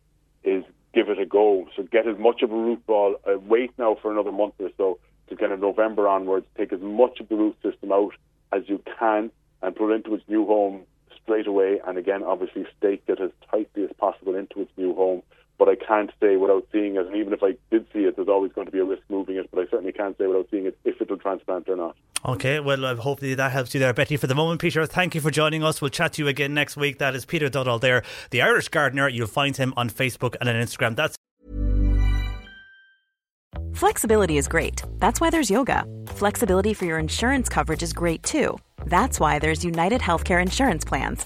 is 0.44 0.64
give 0.94 1.10
it 1.10 1.20
a 1.20 1.26
go. 1.26 1.68
So 1.76 1.84
get 1.84 2.08
as 2.08 2.18
much 2.18 2.42
of 2.42 2.52
a 2.52 2.56
root 2.56 2.86
ball. 2.86 3.16
Uh, 3.26 3.40
wait 3.40 3.72
now 3.78 3.98
for 4.02 4.12
another 4.12 4.32
month 4.32 4.56
or 4.60 4.70
so 4.78 5.00
to 5.30 5.36
kind 5.36 5.52
of 5.52 5.60
November 5.60 6.08
onwards. 6.08 6.46
Take 6.58 6.74
as 6.74 6.82
much 6.82 7.20
of 7.20 7.30
the 7.30 7.36
root 7.36 7.56
system 7.64 7.92
out 7.92 8.14
as 8.52 8.64
you 8.68 8.82
can 9.00 9.32
and 9.62 9.76
put 9.76 9.92
it 9.92 9.96
into 9.96 10.16
its 10.16 10.24
new 10.28 10.46
home 10.46 10.82
straight 11.24 11.48
away. 11.48 11.80
And 11.86 11.98
again, 11.98 12.24
obviously, 12.24 12.66
stake 12.78 13.04
it 13.08 13.20
as 13.20 13.32
tightly 13.52 13.84
as 13.84 13.92
possible 13.98 14.36
into 14.36 14.62
its 14.62 14.72
new 14.78 14.96
home. 14.96 15.22
But 15.60 15.70
I 15.70 15.76
can't 15.76 16.10
say 16.20 16.38
without 16.38 16.66
seeing 16.72 16.96
it. 16.96 17.06
And 17.06 17.16
even 17.16 17.34
if 17.34 17.44
I 17.44 17.56
did 17.70 17.86
see 17.94 18.00
it, 18.00 18.16
there's 18.16 18.30
always 18.30 18.52
going 18.54 18.66
to 18.66 18.72
be 18.72 18.80
a 18.80 18.86
risk 18.86 19.04
moving 19.10 19.36
it. 19.36 19.52
But 19.52 19.60
I 19.60 19.70
certainly 19.70 19.92
can't 19.92 20.18
say 20.18 20.26
without 20.26 20.48
seeing 20.50 20.66
it 20.66 20.78
if 20.86 21.00
it'll 21.02 21.18
transplant 21.18 21.70
or 21.70 21.76
not. 21.76 21.96
Okay, 22.26 22.60
well, 22.60 22.84
uh, 22.86 22.96
hopefully 22.96 23.36
that 23.36 23.52
helps 23.52 23.74
you 23.74 23.80
there, 23.80 23.94
Betty. 23.94 24.18
For 24.18 24.28
the 24.28 24.36
moment, 24.36 24.60
Peter, 24.62 24.86
thank 24.86 25.16
you 25.16 25.22
for 25.22 25.32
joining 25.32 25.64
us. 25.64 25.82
We'll 25.82 25.90
chat 25.90 26.14
to 26.14 26.24
you 26.24 26.28
again 26.28 26.54
next 26.54 26.76
week. 26.76 26.98
That 26.98 27.14
is 27.14 27.26
Peter 27.26 27.50
Dowdall 27.50 27.80
there, 27.82 28.04
the 28.32 28.42
Irish 28.42 28.70
gardener. 28.70 29.08
You'll 29.08 29.28
find 29.28 29.56
him 29.56 29.74
on 29.78 29.90
Facebook 29.90 30.36
and 30.40 30.50
on 30.50 30.56
Instagram. 30.56 30.96
That's 30.96 31.16
Flexibility 33.74 34.38
is 34.38 34.48
great. 34.48 34.82
That's 35.00 35.22
why 35.22 35.30
there's 35.30 35.50
yoga. 35.50 35.86
Flexibility 36.08 36.74
for 36.74 36.86
your 36.86 37.00
insurance 37.00 37.48
coverage 37.48 37.84
is 37.84 37.94
great 37.94 38.24
too. 38.24 38.58
That's 38.86 39.20
why 39.20 39.40
there's 39.40 39.64
United 39.64 40.02
Healthcare 40.02 40.42
Insurance 40.42 40.84
Plans. 40.84 41.26